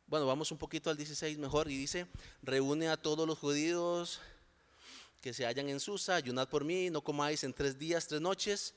Bueno, 0.06 0.24
vamos 0.24 0.52
un 0.52 0.56
poquito 0.56 0.88
al 0.88 0.96
16 0.96 1.36
mejor 1.36 1.68
y 1.68 1.76
dice, 1.76 2.06
reúne 2.40 2.88
a 2.88 2.96
todos 2.96 3.26
los 3.26 3.36
judíos 3.36 4.20
que 5.20 5.34
se 5.34 5.46
hallan 5.46 5.68
en 5.68 5.80
Susa, 5.80 6.14
ayunad 6.14 6.48
por 6.48 6.64
mí, 6.64 6.90
no 6.90 7.02
comáis 7.02 7.42
en 7.42 7.52
tres 7.52 7.76
días, 7.76 8.06
tres 8.06 8.20
noches. 8.20 8.72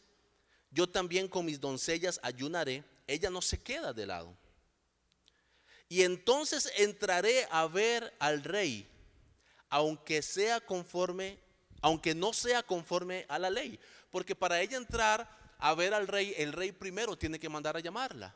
Yo 0.71 0.89
también 0.89 1.27
con 1.27 1.45
mis 1.45 1.61
doncellas 1.61 2.19
ayunaré, 2.23 2.83
ella 3.05 3.29
no 3.29 3.39
se 3.39 3.61
queda 3.61 3.93
de 3.93 4.07
lado. 4.07 4.35
Y 5.87 6.01
entonces 6.01 6.73
entraré 6.77 7.47
a 7.51 7.67
ver 7.67 8.11
al 8.17 8.43
rey, 8.43 8.89
aunque 9.69 10.23
sea 10.23 10.59
conforme, 10.61 11.37
aunque 11.79 12.15
no 12.15 12.33
sea 12.33 12.63
conforme 12.63 13.27
a 13.29 13.37
la 13.37 13.51
ley, 13.51 13.79
porque 14.09 14.35
para 14.35 14.59
ella 14.59 14.77
entrar 14.77 15.42
a 15.63 15.73
ver 15.75 15.93
al 15.93 16.09
rey, 16.09 16.33
el 16.35 16.51
rey 16.51 16.73
primero 16.73 17.17
tiene 17.17 17.39
que 17.39 17.47
mandar 17.47 17.77
a 17.77 17.79
llamarla. 17.79 18.35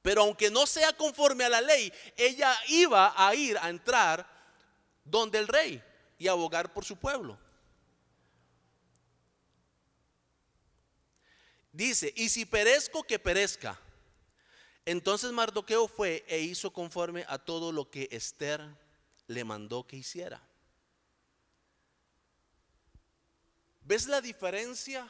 Pero 0.00 0.22
aunque 0.22 0.50
no 0.50 0.66
sea 0.66 0.90
conforme 0.94 1.44
a 1.44 1.50
la 1.50 1.60
ley, 1.60 1.92
ella 2.16 2.56
iba 2.68 3.12
a 3.14 3.34
ir 3.34 3.58
a 3.58 3.68
entrar 3.68 4.26
donde 5.04 5.38
el 5.38 5.46
rey 5.46 5.84
y 6.16 6.28
abogar 6.28 6.72
por 6.72 6.86
su 6.86 6.96
pueblo. 6.96 7.38
Dice, 11.70 12.10
y 12.16 12.30
si 12.30 12.46
perezco, 12.46 13.02
que 13.02 13.18
perezca. 13.18 13.78
Entonces 14.86 15.30
Mardoqueo 15.30 15.88
fue 15.88 16.24
e 16.26 16.40
hizo 16.40 16.72
conforme 16.72 17.26
a 17.28 17.36
todo 17.36 17.70
lo 17.70 17.90
que 17.90 18.08
Esther 18.12 18.66
le 19.26 19.44
mandó 19.44 19.86
que 19.86 19.98
hiciera. 19.98 20.40
¿Ves 23.82 24.06
la 24.06 24.22
diferencia 24.22 25.06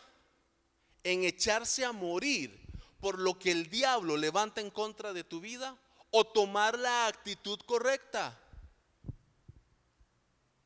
en 1.04 1.24
echarse 1.24 1.84
a 1.84 1.92
morir 1.92 2.60
por 3.00 3.18
lo 3.18 3.38
que 3.38 3.50
el 3.50 3.70
diablo 3.70 4.16
levanta 4.16 4.60
en 4.60 4.70
contra 4.70 5.12
de 5.12 5.24
tu 5.24 5.40
vida 5.40 5.76
o 6.10 6.24
tomar 6.24 6.78
la 6.78 7.06
actitud 7.06 7.58
correcta. 7.66 8.38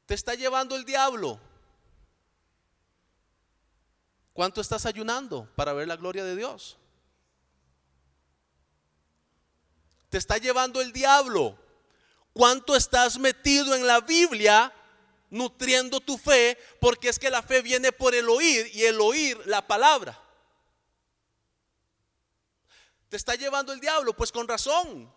Te 0.07 0.15
está 0.15 0.35
llevando 0.35 0.77
el 0.77 0.85
diablo. 0.85 1.41
¿Cuánto 4.33 4.61
estás 4.61 4.85
ayunando 4.85 5.49
para 5.55 5.73
ver 5.73 5.87
la 5.87 5.97
gloria 5.97 6.25
de 6.25 6.35
Dios? 6.35 6.77
Te 10.11 10.19
está 10.19 10.39
llevando 10.39 10.81
el 10.81 10.93
diablo. 10.93 11.57
¿Cuánto 12.33 12.75
estás 12.75 13.19
metido 13.19 13.75
en 13.77 13.87
la 13.87 14.01
Biblia 14.01 14.73
nutriendo 15.31 16.01
tu 16.01 16.19
fe? 16.19 16.59
Porque 16.81 17.09
es 17.09 17.19
que 17.19 17.31
la 17.31 17.43
fe 17.43 17.63
viene 17.63 17.93
por 17.93 18.15
el 18.15 18.29
oír 18.29 18.69
y 18.75 18.85
el 18.85 19.01
oír 19.01 19.41
la 19.47 19.67
palabra. 19.67 20.21
Te 23.15 23.19
está 23.19 23.37
llevando 23.37 23.73
el 23.73 23.79
diablo? 23.79 24.13
Pues 24.13 24.33
con 24.33 24.49
razón. 24.49 25.09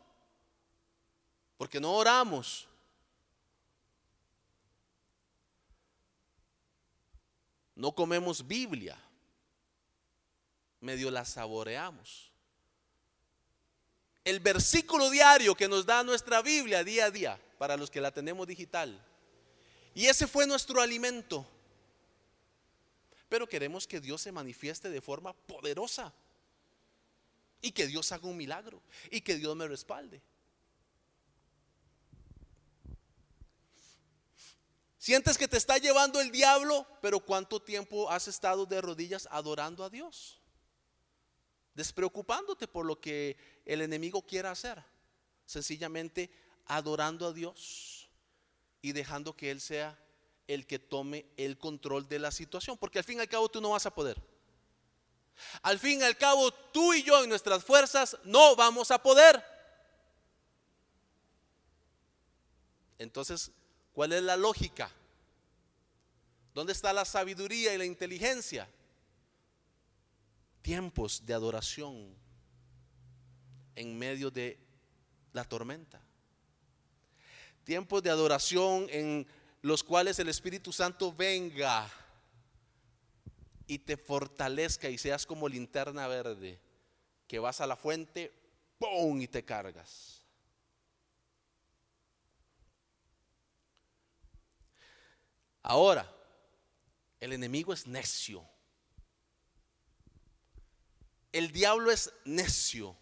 Porque 1.57 1.79
no 1.79 1.95
oramos. 1.95 2.67
No 7.73 7.91
comemos 7.93 8.45
Biblia. 8.45 8.95
Medio 10.79 11.09
la 11.09 11.25
saboreamos. 11.25 12.31
El 14.23 14.41
versículo 14.41 15.09
diario 15.09 15.55
que 15.55 15.67
nos 15.67 15.83
da 15.83 16.03
nuestra 16.03 16.43
Biblia 16.43 16.83
día 16.83 17.05
a 17.05 17.09
día, 17.09 17.41
para 17.57 17.77
los 17.77 17.89
que 17.89 17.99
la 17.99 18.11
tenemos 18.11 18.45
digital. 18.45 19.03
Y 19.95 20.05
ese 20.05 20.27
fue 20.27 20.45
nuestro 20.45 20.81
alimento. 20.81 21.47
Pero 23.27 23.49
queremos 23.49 23.87
que 23.87 23.99
Dios 23.99 24.21
se 24.21 24.31
manifieste 24.31 24.91
de 24.91 25.01
forma 25.01 25.33
poderosa. 25.33 26.13
Y 27.61 27.71
que 27.71 27.87
Dios 27.87 28.11
haga 28.11 28.27
un 28.27 28.37
milagro. 28.37 28.81
Y 29.11 29.21
que 29.21 29.35
Dios 29.35 29.55
me 29.55 29.67
respalde. 29.67 30.21
Sientes 35.07 35.37
que 35.37 35.47
te 35.47 35.55
está 35.55 35.77
llevando 35.77 36.19
el 36.19 36.31
diablo, 36.31 36.85
pero 37.01 37.21
¿cuánto 37.21 37.61
tiempo 37.61 38.11
has 38.11 38.27
estado 38.27 38.65
de 38.65 38.81
rodillas 38.81 39.25
adorando 39.31 39.85
a 39.85 39.89
Dios? 39.89 40.37
Despreocupándote 41.73 42.67
por 42.67 42.85
lo 42.85 42.99
que 42.99 43.37
el 43.63 43.81
enemigo 43.81 44.21
quiera 44.21 44.51
hacer. 44.51 44.83
Sencillamente 45.45 46.29
adorando 46.65 47.27
a 47.27 47.31
Dios 47.31 48.09
y 48.81 48.91
dejando 48.91 49.33
que 49.33 49.49
Él 49.49 49.61
sea 49.61 49.97
el 50.45 50.67
que 50.67 50.77
tome 50.77 51.25
el 51.37 51.57
control 51.57 52.09
de 52.09 52.19
la 52.19 52.31
situación. 52.31 52.77
Porque 52.77 52.99
al 52.99 53.05
fin 53.05 53.19
y 53.19 53.21
al 53.21 53.29
cabo 53.29 53.47
tú 53.47 53.61
no 53.61 53.69
vas 53.69 53.85
a 53.85 53.95
poder. 53.95 54.21
Al 55.61 55.79
fin 55.79 55.99
y 55.99 56.03
al 56.03 56.17
cabo 56.17 56.51
tú 56.51 56.93
y 56.93 57.03
yo 57.03 57.23
en 57.23 57.29
nuestras 57.29 57.63
fuerzas 57.63 58.17
no 58.23 58.55
vamos 58.55 58.91
a 58.91 59.01
poder. 59.01 59.43
Entonces, 62.97 63.51
¿cuál 63.93 64.13
es 64.13 64.23
la 64.23 64.37
lógica? 64.37 64.91
¿Dónde 66.53 66.73
está 66.73 66.91
la 66.93 67.05
sabiduría 67.05 67.73
y 67.73 67.77
la 67.77 67.85
inteligencia? 67.85 68.67
Tiempos 70.61 71.25
de 71.25 71.33
adoración 71.33 72.15
en 73.75 73.97
medio 73.97 74.31
de 74.31 74.59
la 75.33 75.43
tormenta. 75.43 76.01
Tiempos 77.63 78.01
de 78.01 78.09
adoración 78.09 78.87
en 78.89 79.27
los 79.61 79.83
cuales 79.83 80.17
el 80.19 80.29
Espíritu 80.29 80.73
Santo 80.73 81.13
venga 81.13 81.87
y 83.67 83.79
te 83.79 83.97
fortalezca 83.97 84.89
y 84.89 84.97
seas 84.97 85.25
como 85.25 85.49
linterna 85.49 86.07
verde, 86.07 86.59
que 87.27 87.39
vas 87.39 87.61
a 87.61 87.67
la 87.67 87.75
fuente, 87.75 88.31
¡pum! 88.79 89.21
y 89.21 89.27
te 89.27 89.43
cargas. 89.43 90.25
Ahora, 95.61 96.09
el 97.19 97.33
enemigo 97.33 97.73
es 97.73 97.85
necio. 97.87 98.47
El 101.33 101.51
diablo 101.51 101.91
es 101.91 102.13
necio. 102.23 102.95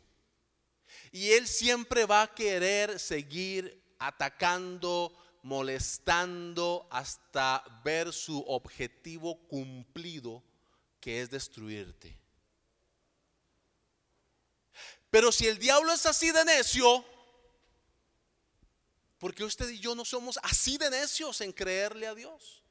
Y 1.12 1.32
él 1.34 1.48
siempre 1.48 2.06
va 2.06 2.24
a 2.24 2.34
querer 2.34 3.00
seguir 3.00 3.96
atacando, 4.00 5.16
molestando 5.44 6.88
hasta 6.90 7.64
ver 7.84 8.12
su 8.12 8.44
objetivo 8.48 9.38
cumplido, 9.48 10.44
que 11.06 11.22
es 11.22 11.30
destruirte. 11.30 12.18
Pero 15.12 15.32
si 15.32 15.46
el 15.46 15.60
diablo 15.60 15.94
es 15.94 16.04
así 16.08 16.32
de 16.32 16.44
necio, 16.44 17.06
¿por 19.20 19.36
qué 19.36 19.44
usted 19.44 19.70
y 19.70 19.78
yo 19.78 19.94
no 19.94 20.04
somos 20.04 20.40
así 20.42 20.80
de 20.80 20.90
necios 20.90 21.42
en 21.42 21.54
creerle 21.54 22.08
a 22.08 22.16
Dios? 22.16 22.64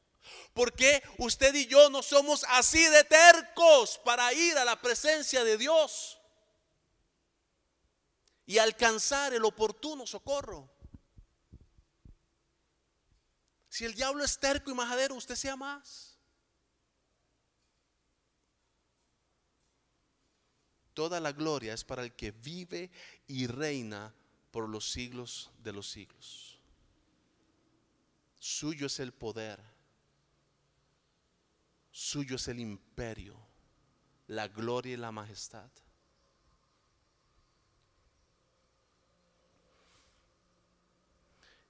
¿Por 0.52 0.72
qué 0.72 1.00
usted 1.18 1.54
y 1.54 1.66
yo 1.66 1.88
no 1.90 2.02
somos 2.02 2.44
así 2.48 2.84
de 2.88 3.04
tercos 3.04 4.00
para 4.04 4.32
ir 4.32 4.58
a 4.58 4.64
la 4.64 4.82
presencia 4.82 5.44
de 5.44 5.56
Dios 5.56 6.18
y 8.46 8.58
alcanzar 8.58 9.32
el 9.32 9.44
oportuno 9.44 10.08
socorro? 10.08 10.68
Si 13.68 13.84
el 13.84 13.94
diablo 13.94 14.24
es 14.24 14.40
terco 14.40 14.72
y 14.72 14.74
majadero, 14.74 15.14
usted 15.14 15.36
sea 15.36 15.54
más. 15.54 16.13
Toda 20.94 21.20
la 21.20 21.32
gloria 21.32 21.74
es 21.74 21.84
para 21.84 22.02
el 22.02 22.12
que 22.12 22.30
vive 22.30 22.90
y 23.26 23.46
reina 23.46 24.14
por 24.52 24.68
los 24.68 24.90
siglos 24.90 25.50
de 25.62 25.72
los 25.72 25.90
siglos. 25.90 26.58
Suyo 28.38 28.86
es 28.86 29.00
el 29.00 29.12
poder. 29.12 29.60
Suyo 31.90 32.36
es 32.36 32.48
el 32.48 32.60
imperio, 32.60 33.36
la 34.28 34.48
gloria 34.48 34.94
y 34.94 34.96
la 34.96 35.12
majestad. 35.12 35.70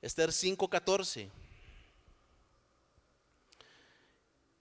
Esther 0.02 0.30
5:14. 0.32 1.30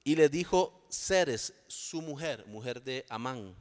Y 0.06 0.16
le 0.16 0.30
dijo 0.30 0.86
Ceres, 0.90 1.54
su 1.68 2.02
mujer, 2.02 2.46
mujer 2.46 2.82
de 2.82 3.06
Amán, 3.10 3.56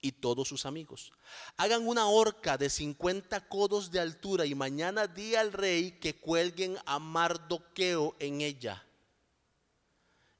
y 0.00 0.12
todos 0.12 0.48
sus 0.48 0.66
amigos, 0.66 1.12
hagan 1.56 1.86
una 1.86 2.06
horca 2.06 2.56
de 2.56 2.70
50 2.70 3.48
codos 3.48 3.90
de 3.90 4.00
altura 4.00 4.46
y 4.46 4.54
mañana 4.54 5.06
di 5.06 5.34
al 5.34 5.52
rey 5.52 5.92
que 5.92 6.14
cuelguen 6.16 6.78
a 6.86 6.98
Mardoqueo 6.98 8.16
en 8.18 8.40
ella. 8.40 8.82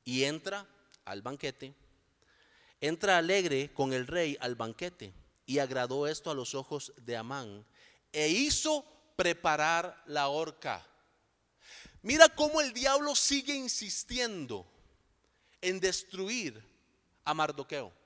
Y 0.05 0.25
entra 0.25 0.66
al 1.05 1.23
banquete, 1.23 1.75
entra 2.81 3.18
alegre 3.18 3.73
con 3.75 3.92
el 3.92 4.07
rey 4.07 4.37
al 4.40 4.55
banquete, 4.55 5.12
y 5.44 5.59
agradó 5.59 6.07
esto 6.07 6.31
a 6.31 6.35
los 6.35 6.55
ojos 6.55 6.92
de 6.96 7.16
Amán, 7.16 7.66
e 8.12 8.29
hizo 8.29 8.85
preparar 9.16 10.03
la 10.07 10.29
horca. 10.29 10.87
Mira 12.03 12.29
cómo 12.29 12.61
el 12.61 12.73
diablo 12.73 13.14
sigue 13.14 13.55
insistiendo 13.55 14.66
en 15.61 15.79
destruir 15.81 16.62
a 17.25 17.35
Mardoqueo. 17.35 18.00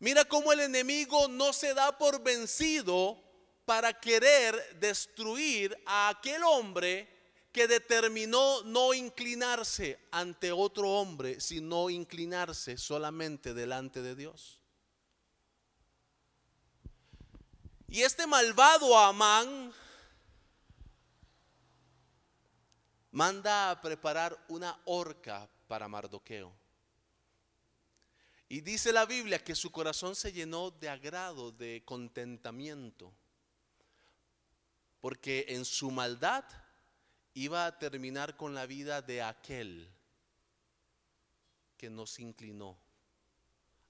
Mira 0.00 0.24
cómo 0.24 0.52
el 0.52 0.60
enemigo 0.60 1.28
no 1.28 1.52
se 1.52 1.74
da 1.74 1.96
por 1.96 2.22
vencido 2.22 3.22
para 3.66 3.92
querer 3.92 4.80
destruir 4.80 5.76
a 5.86 6.08
aquel 6.08 6.42
hombre 6.42 7.08
que 7.52 7.68
determinó 7.68 8.62
no 8.62 8.94
inclinarse 8.94 10.00
ante 10.10 10.52
otro 10.52 10.88
hombre, 10.88 11.40
sino 11.40 11.90
inclinarse 11.90 12.78
solamente 12.78 13.54
delante 13.54 14.00
de 14.02 14.14
Dios. 14.14 14.60
Y 17.88 18.02
este 18.02 18.26
malvado 18.26 18.96
Amán 18.96 19.72
manda 23.10 23.70
a 23.70 23.80
preparar 23.80 24.38
una 24.48 24.80
horca 24.84 25.48
para 25.66 25.88
Mardoqueo. 25.88 26.59
Y 28.52 28.62
dice 28.62 28.92
la 28.92 29.06
Biblia 29.06 29.38
que 29.38 29.54
su 29.54 29.70
corazón 29.70 30.16
se 30.16 30.32
llenó 30.32 30.72
de 30.72 30.88
agrado, 30.88 31.52
de 31.52 31.84
contentamiento, 31.84 33.14
porque 35.00 35.46
en 35.50 35.64
su 35.64 35.92
maldad 35.92 36.44
iba 37.32 37.64
a 37.64 37.78
terminar 37.78 38.36
con 38.36 38.52
la 38.52 38.66
vida 38.66 39.02
de 39.02 39.22
aquel 39.22 39.88
que 41.76 41.88
no 41.88 42.08
se 42.08 42.22
inclinó 42.22 42.76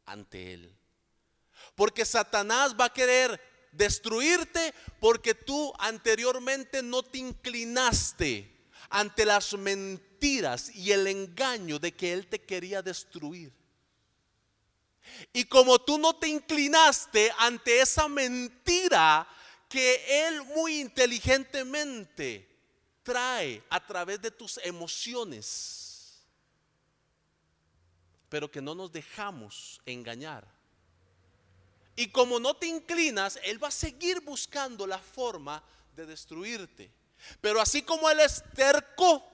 ante 0.05 0.53
él. 0.53 0.77
Porque 1.75 2.05
Satanás 2.05 2.77
va 2.79 2.85
a 2.85 2.93
querer 2.93 3.41
destruirte 3.73 4.75
porque 5.01 5.35
tú 5.35 5.73
anteriormente 5.79 6.83
no 6.83 7.03
te 7.03 7.17
inclinaste 7.17 8.69
ante 8.91 9.25
las 9.25 9.55
mentiras 9.55 10.69
y 10.75 10.93
el 10.93 11.07
engaño 11.07 11.79
de 11.79 11.93
que 11.93 12.13
Él 12.13 12.27
te 12.27 12.43
quería 12.43 12.83
destruir. 12.83 13.59
Y 15.33 15.45
como 15.45 15.79
tú 15.79 15.99
no 15.99 16.15
te 16.17 16.29
inclinaste 16.29 17.33
ante 17.39 17.81
esa 17.81 18.09
mentira 18.09 19.27
que 19.69 20.27
Él 20.27 20.43
muy 20.45 20.81
inteligentemente 20.81 22.49
trae 23.03 23.63
a 23.71 23.85
través 23.87 24.21
de 24.21 24.31
tus 24.31 24.59
emociones, 24.59 26.21
pero 28.29 28.51
que 28.51 28.61
no 28.61 28.75
nos 28.75 28.93
dejamos 28.93 29.81
engañar. 29.87 30.47
Y 31.97 32.09
como 32.09 32.41
no 32.41 32.55
te 32.55 32.67
inclinas, 32.67 33.39
Él 33.45 33.63
va 33.63 33.69
a 33.69 33.73
seguir 33.73 34.21
buscando 34.21 34.87
la 34.87 34.99
forma 34.99 35.63
de 35.95 36.07
destruirte. 36.07 36.91
Pero 37.41 37.61
así 37.61 37.83
como 37.83 38.09
Él 38.09 38.21
es 38.21 38.43
terco, 38.55 39.25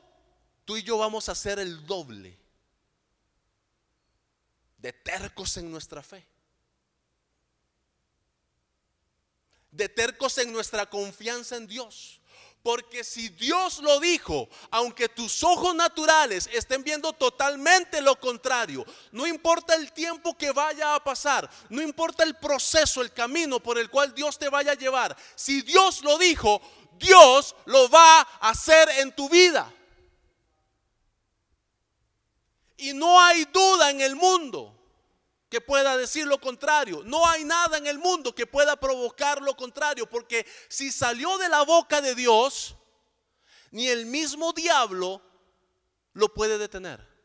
tú 0.65 0.77
y 0.77 0.83
yo 0.83 0.99
vamos 0.99 1.29
a 1.29 1.35
ser 1.35 1.59
el 1.59 1.87
doble 1.87 2.46
de 4.79 4.93
tercos 4.93 5.57
en 5.57 5.71
nuestra 5.71 6.03
fe. 6.03 6.27
de 9.77 9.89
tercos 9.89 10.39
en 10.39 10.53
nuestra 10.53 10.87
confianza 10.87 11.57
en 11.57 11.67
Dios. 11.67 12.21
Porque 12.63 13.05
si 13.05 13.29
Dios 13.29 13.79
lo 13.79 14.01
dijo, 14.01 14.49
aunque 14.73 15.09
tus 15.09 15.45
ojos 15.45 15.73
naturales 15.77 16.49
estén 16.53 16.83
viendo 16.83 17.13
totalmente 17.13 18.01
lo 18.01 18.19
contrario, 18.19 18.85
no 19.13 19.25
importa 19.25 19.77
el 19.77 19.93
tiempo 19.93 20.37
que 20.37 20.51
vaya 20.51 20.97
a 20.97 21.05
pasar, 21.05 21.49
no 21.69 21.81
importa 21.81 22.25
el 22.25 22.35
proceso, 22.35 23.03
el 23.03 23.13
camino 23.13 23.61
por 23.61 23.79
el 23.79 23.89
cual 23.89 24.13
Dios 24.13 24.37
te 24.37 24.49
vaya 24.49 24.73
a 24.73 24.77
llevar, 24.77 25.17
si 25.37 25.63
Dios 25.63 26.03
lo 26.03 26.19
dijo, 26.19 26.61
Dios 26.99 27.55
lo 27.67 27.89
va 27.89 28.23
a 28.23 28.51
hacer 28.51 28.89
en 28.99 29.15
tu 29.15 29.29
vida. 29.29 29.73
Y 32.77 32.93
no 32.93 33.21
hay 33.21 33.45
duda 33.47 33.91
en 33.91 34.01
el 34.01 34.17
mundo 34.17 34.77
que 35.49 35.61
pueda 35.61 35.97
decir 35.97 36.27
lo 36.27 36.41
contrario. 36.41 37.03
No 37.05 37.27
hay 37.27 37.45
nada 37.45 37.79
en 37.79 37.87
el 37.87 37.99
mundo 37.99 38.35
que 38.35 38.47
pueda 38.47 38.77
provocar 38.77 39.41
lo 39.41 39.57
contrario, 39.57 40.09
porque 40.09 40.47
si 40.69 40.91
salió 40.91 41.39
de 41.39 41.49
la 41.49 41.63
boca 41.63 42.01
de 42.01 42.15
Dios, 42.15 42.75
ni 43.71 43.89
el 43.89 44.07
mismo 44.07 44.53
diablo 44.53 45.23
lo 46.13 46.33
puede 46.33 46.59
detener. 46.59 47.17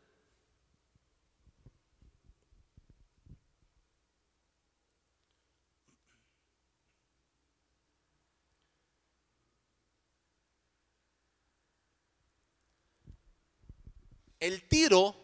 El 14.40 14.66
tiro 14.68 15.21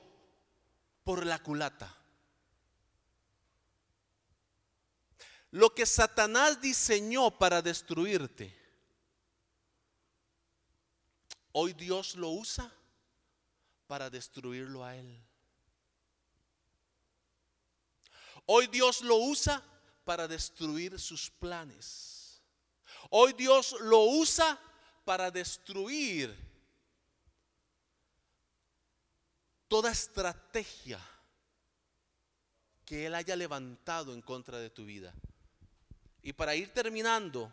por 1.08 1.24
la 1.24 1.42
culata. 1.42 1.90
Lo 5.52 5.74
que 5.74 5.86
Satanás 5.86 6.60
diseñó 6.60 7.30
para 7.30 7.62
destruirte, 7.62 8.54
hoy 11.52 11.72
Dios 11.72 12.14
lo 12.14 12.28
usa 12.28 12.70
para 13.86 14.10
destruirlo 14.10 14.84
a 14.84 14.96
él. 14.96 15.18
Hoy 18.44 18.66
Dios 18.66 19.00
lo 19.00 19.16
usa 19.16 19.62
para 20.04 20.28
destruir 20.28 21.00
sus 21.00 21.30
planes. 21.30 22.42
Hoy 23.08 23.32
Dios 23.32 23.74
lo 23.80 24.00
usa 24.00 24.60
para 25.06 25.30
destruir 25.30 26.47
toda 29.68 29.92
estrategia 29.92 30.98
que 32.84 33.06
Él 33.06 33.14
haya 33.14 33.36
levantado 33.36 34.14
en 34.14 34.22
contra 34.22 34.58
de 34.58 34.70
tu 34.70 34.84
vida. 34.84 35.14
Y 36.22 36.32
para 36.32 36.54
ir 36.54 36.72
terminando 36.72 37.52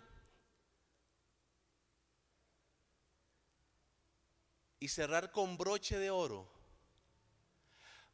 y 4.79 4.87
cerrar 4.87 5.31
con 5.31 5.57
broche 5.57 5.99
de 5.99 6.09
oro, 6.09 6.49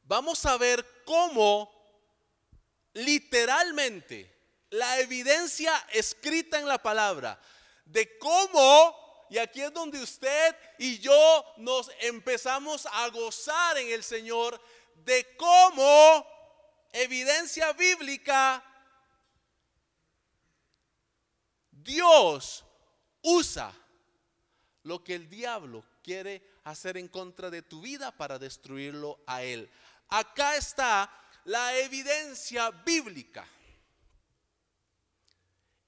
vamos 0.03 0.45
a 0.45 0.57
ver 0.57 1.03
cómo 1.05 1.71
literalmente 2.93 4.31
la 4.71 4.99
evidencia 4.99 5.75
escrita 5.93 6.59
en 6.59 6.67
la 6.67 6.81
palabra 6.81 7.39
de 7.85 8.17
cómo, 8.17 9.00
y 9.31 9.37
aquí 9.37 9.61
es 9.61 9.73
donde 9.73 9.97
usted 10.03 10.55
y 10.77 10.99
yo 10.99 11.45
nos 11.55 11.89
empezamos 12.01 12.85
a 12.85 13.07
gozar 13.07 13.77
en 13.77 13.87
el 13.87 14.03
Señor, 14.03 14.61
de 15.05 15.37
cómo 15.37 16.27
evidencia 16.91 17.71
bíblica 17.71 18.61
Dios 21.71 22.65
usa 23.21 23.73
lo 24.83 25.01
que 25.01 25.15
el 25.15 25.29
diablo 25.29 25.85
quiere 26.03 26.45
hacer 26.65 26.97
en 26.97 27.07
contra 27.07 27.49
de 27.49 27.61
tu 27.61 27.79
vida 27.79 28.11
para 28.11 28.37
destruirlo 28.37 29.23
a 29.25 29.43
él. 29.43 29.71
Acá 30.09 30.57
está 30.57 31.09
la 31.45 31.77
evidencia 31.77 32.69
bíblica. 32.69 33.47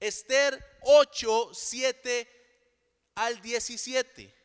Esther 0.00 0.78
8, 0.80 1.50
7 1.52 2.33
al 3.14 3.40
17. 3.40 4.44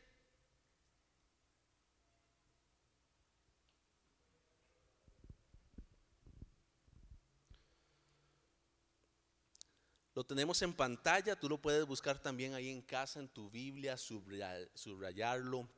Lo 10.20 10.26
tenemos 10.26 10.62
en 10.64 10.74
pantalla, 10.74 11.40
tú 11.40 11.48
lo 11.48 11.62
puedes 11.62 11.86
buscar 11.86 12.20
también 12.20 12.54
ahí 12.54 12.70
en 12.70 12.82
casa, 12.82 13.22
en 13.22 13.30
tu 13.30 13.50
Biblia, 13.50 13.96
subrayarlo, 13.96 15.70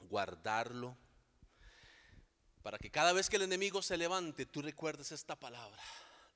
guardarlo, 0.00 0.94
para 2.62 2.76
que 2.76 2.90
cada 2.90 3.14
vez 3.14 3.30
que 3.30 3.36
el 3.36 3.42
enemigo 3.42 3.80
se 3.80 3.96
levante, 3.96 4.44
tú 4.44 4.60
recuerdes 4.60 5.10
esta 5.12 5.36
palabra 5.36 5.82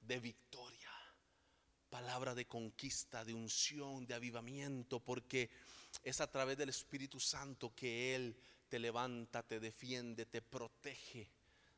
de 0.01 0.19
victoria, 0.19 0.91
palabra 1.91 2.35
de 2.35 2.47
conquista, 2.47 3.23
de 3.23 3.35
unción, 3.35 4.07
de 4.07 4.15
avivamiento, 4.15 5.01
porque 5.01 5.51
es 6.03 6.21
a 6.21 6.31
través 6.31 6.57
del 6.57 6.69
Espíritu 6.69 7.21
Santo 7.21 7.75
que 7.75 8.15
Él 8.15 8.37
te 8.69 8.79
levanta, 8.79 9.43
te 9.43 9.61
defiende, 9.61 10.27
te 10.27 10.43
protege 10.43 11.31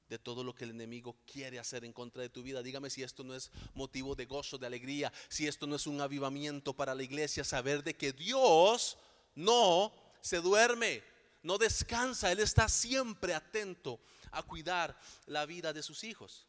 de 0.08 0.18
todo 0.18 0.44
lo 0.44 0.54
que 0.54 0.64
el 0.64 0.70
enemigo 0.70 1.16
quiere 1.26 1.58
hacer 1.58 1.84
en 1.84 1.92
contra 1.92 2.22
de 2.22 2.28
tu 2.28 2.42
vida. 2.42 2.62
Dígame 2.62 2.90
si 2.90 3.02
esto 3.02 3.24
no 3.24 3.34
es 3.34 3.50
motivo 3.74 4.14
de 4.14 4.26
gozo, 4.26 4.58
de 4.58 4.66
alegría, 4.66 5.12
si 5.28 5.46
esto 5.46 5.66
no 5.66 5.76
es 5.76 5.86
un 5.86 6.00
avivamiento 6.00 6.74
para 6.74 6.94
la 6.94 7.02
iglesia, 7.02 7.44
saber 7.44 7.82
de 7.82 7.94
que 7.94 8.12
Dios 8.12 8.98
no 9.34 9.92
se 10.20 10.40
duerme, 10.40 11.02
no 11.42 11.58
descansa, 11.58 12.30
Él 12.30 12.40
está 12.40 12.68
siempre 12.68 13.34
atento 13.34 14.00
a 14.30 14.42
cuidar 14.42 14.98
la 15.26 15.46
vida 15.46 15.72
de 15.72 15.82
sus 15.82 16.04
hijos. 16.04 16.46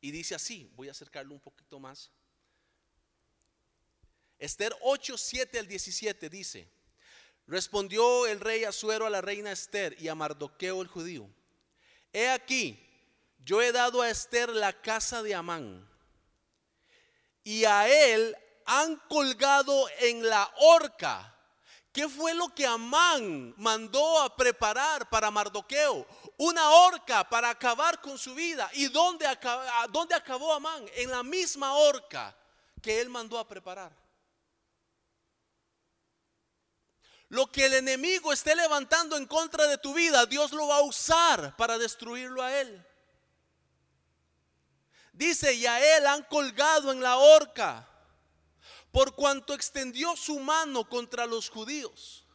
Y 0.00 0.10
dice 0.10 0.34
así, 0.34 0.70
voy 0.74 0.88
a 0.88 0.92
acercarlo 0.92 1.32
un 1.32 1.40
poquito 1.40 1.78
más. 1.78 2.10
Esther 4.42 4.76
8, 4.80 5.16
7 5.16 5.60
al 5.60 5.68
17 5.68 6.28
dice, 6.28 6.68
Respondió 7.46 8.26
el 8.26 8.40
rey 8.40 8.64
Asuero 8.64 9.06
a 9.06 9.10
la 9.10 9.20
reina 9.20 9.52
Esther 9.52 9.94
y 10.00 10.08
a 10.08 10.16
Mardoqueo 10.16 10.82
el 10.82 10.88
judío. 10.88 11.30
He 12.12 12.28
aquí, 12.28 12.76
yo 13.44 13.62
he 13.62 13.70
dado 13.70 14.02
a 14.02 14.10
Esther 14.10 14.48
la 14.48 14.72
casa 14.72 15.22
de 15.22 15.36
Amán 15.36 15.88
y 17.44 17.64
a 17.64 17.88
él 17.88 18.36
han 18.66 18.96
colgado 19.08 19.86
en 20.00 20.28
la 20.28 20.52
horca. 20.56 21.32
¿Qué 21.92 22.08
fue 22.08 22.34
lo 22.34 22.48
que 22.48 22.66
Amán 22.66 23.54
mandó 23.58 24.22
a 24.22 24.36
preparar 24.36 25.08
para 25.08 25.30
Mardoqueo? 25.30 26.04
Una 26.38 26.68
horca 26.68 27.28
para 27.28 27.48
acabar 27.48 28.00
con 28.00 28.18
su 28.18 28.34
vida. 28.34 28.68
¿Y 28.72 28.88
dónde, 28.88 29.24
dónde 29.90 30.16
acabó 30.16 30.52
Amán? 30.52 30.84
En 30.96 31.12
la 31.12 31.22
misma 31.22 31.74
horca 31.74 32.36
que 32.82 33.00
él 33.00 33.08
mandó 33.08 33.38
a 33.38 33.46
preparar. 33.46 34.01
Lo 37.32 37.50
que 37.50 37.64
el 37.64 37.72
enemigo 37.72 38.30
esté 38.30 38.54
levantando 38.54 39.16
en 39.16 39.24
contra 39.24 39.66
de 39.66 39.78
tu 39.78 39.94
vida, 39.94 40.26
Dios 40.26 40.52
lo 40.52 40.66
va 40.66 40.76
a 40.76 40.82
usar 40.82 41.56
para 41.56 41.78
destruirlo 41.78 42.42
a 42.42 42.60
él. 42.60 42.86
Dice, 45.14 45.54
y 45.54 45.64
a 45.64 45.96
él 45.96 46.06
han 46.06 46.24
colgado 46.24 46.92
en 46.92 47.00
la 47.00 47.16
horca, 47.16 47.88
por 48.90 49.14
cuanto 49.14 49.54
extendió 49.54 50.14
su 50.14 50.40
mano 50.40 50.86
contra 50.86 51.24
los 51.24 51.48
judíos. 51.48 52.26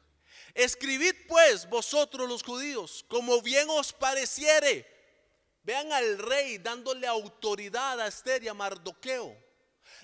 Escribid 0.56 1.14
pues 1.28 1.70
vosotros 1.70 2.28
los 2.28 2.42
judíos, 2.42 3.06
como 3.08 3.40
bien 3.44 3.70
os 3.70 3.94
pareciere. 3.94 4.84
Vean 5.62 5.94
al 5.94 6.18
rey 6.18 6.58
dándole 6.58 7.06
autoridad 7.06 8.02
a 8.02 8.08
Esther 8.08 8.44
y 8.44 8.48
a 8.48 8.56
Mardoqueo. 8.56 9.38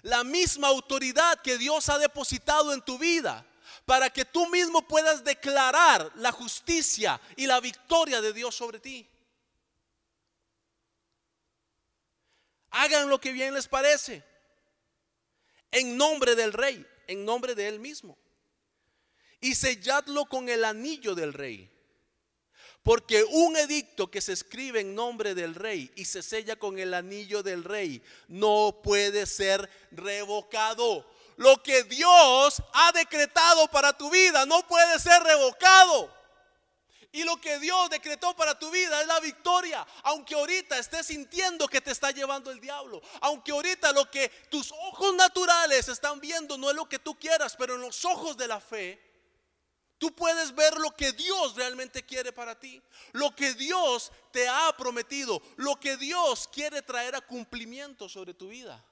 La 0.03 0.23
misma 0.23 0.67
autoridad 0.67 1.41
que 1.41 1.57
Dios 1.57 1.89
ha 1.89 1.97
depositado 1.97 2.71
en 2.73 2.81
tu 2.83 2.99
vida 2.99 3.43
para 3.85 4.09
que 4.09 4.25
tú 4.25 4.47
mismo 4.47 4.87
puedas 4.87 5.23
declarar 5.23 6.11
la 6.15 6.31
justicia 6.31 7.19
y 7.35 7.45
la 7.45 7.59
victoria 7.59 8.21
de 8.21 8.33
Dios 8.33 8.55
sobre 8.55 8.79
ti. 8.79 9.09
Hagan 12.71 13.09
lo 13.09 13.19
que 13.19 13.31
bien 13.31 13.53
les 13.53 13.67
parece. 13.67 14.23
En 15.71 15.97
nombre 15.97 16.35
del 16.35 16.53
rey, 16.53 16.85
en 17.07 17.25
nombre 17.25 17.55
de 17.55 17.67
él 17.67 17.79
mismo. 17.79 18.17
Y 19.41 19.55
selladlo 19.55 20.25
con 20.25 20.47
el 20.49 20.63
anillo 20.63 21.13
del 21.13 21.33
rey. 21.33 21.69
Porque 22.81 23.23
un 23.23 23.55
edicto 23.55 24.09
que 24.09 24.21
se 24.21 24.33
escribe 24.33 24.81
en 24.81 24.95
nombre 24.95 25.35
del 25.35 25.55
rey 25.55 25.91
y 25.95 26.05
se 26.05 26.21
sella 26.21 26.57
con 26.57 26.79
el 26.79 26.93
anillo 26.93 27.41
del 27.41 27.63
rey 27.63 28.01
no 28.27 28.81
puede 28.83 29.25
ser 29.25 29.69
revocado 29.91 31.09
lo 31.37 31.61
que 31.61 31.83
Dios 31.83 32.61
ha 32.73 32.91
decretado 32.91 33.67
para 33.67 33.97
tu 33.97 34.09
vida 34.09 34.45
no 34.45 34.65
puede 34.67 34.99
ser 34.99 35.21
revocado. 35.23 36.13
Y 37.15 37.23
lo 37.23 37.39
que 37.39 37.59
Dios 37.59 37.91
decretó 37.91 38.35
para 38.35 38.57
tu 38.57 38.71
vida 38.71 38.99
es 38.99 39.05
la 39.05 39.19
victoria. 39.19 39.85
Aunque 40.01 40.33
ahorita 40.33 40.79
estés 40.79 41.05
sintiendo 41.05 41.67
que 41.67 41.79
te 41.79 41.91
está 41.91 42.09
llevando 42.09 42.49
el 42.49 42.59
diablo. 42.59 43.03
Aunque 43.21 43.51
ahorita 43.51 43.91
lo 43.91 44.09
que 44.09 44.29
tus 44.49 44.71
ojos 44.71 45.13
naturales 45.13 45.87
están 45.89 46.19
viendo 46.19 46.57
no 46.57 46.71
es 46.71 46.75
lo 46.75 46.89
que 46.89 46.97
tú 46.97 47.13
quieras. 47.19 47.55
Pero 47.55 47.75
en 47.75 47.81
los 47.81 48.03
ojos 48.03 48.35
de 48.35 48.47
la 48.47 48.59
fe, 48.59 48.99
tú 49.99 50.11
puedes 50.15 50.55
ver 50.55 50.75
lo 50.79 50.89
que 50.95 51.11
Dios 51.11 51.55
realmente 51.55 52.03
quiere 52.03 52.33
para 52.33 52.59
ti. 52.59 52.81
Lo 53.11 53.35
que 53.35 53.53
Dios 53.53 54.11
te 54.31 54.49
ha 54.49 54.75
prometido. 54.75 55.39
Lo 55.57 55.79
que 55.79 55.97
Dios 55.97 56.49
quiere 56.51 56.81
traer 56.81 57.15
a 57.15 57.21
cumplimiento 57.21 58.09
sobre 58.09 58.33
tu 58.33 58.47
vida. 58.47 58.83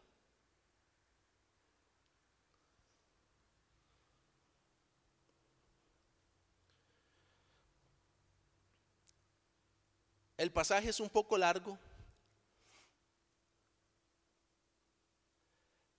El 10.41 10.51
pasaje 10.51 10.89
es 10.89 10.99
un 10.99 11.07
poco 11.07 11.37
largo, 11.37 11.77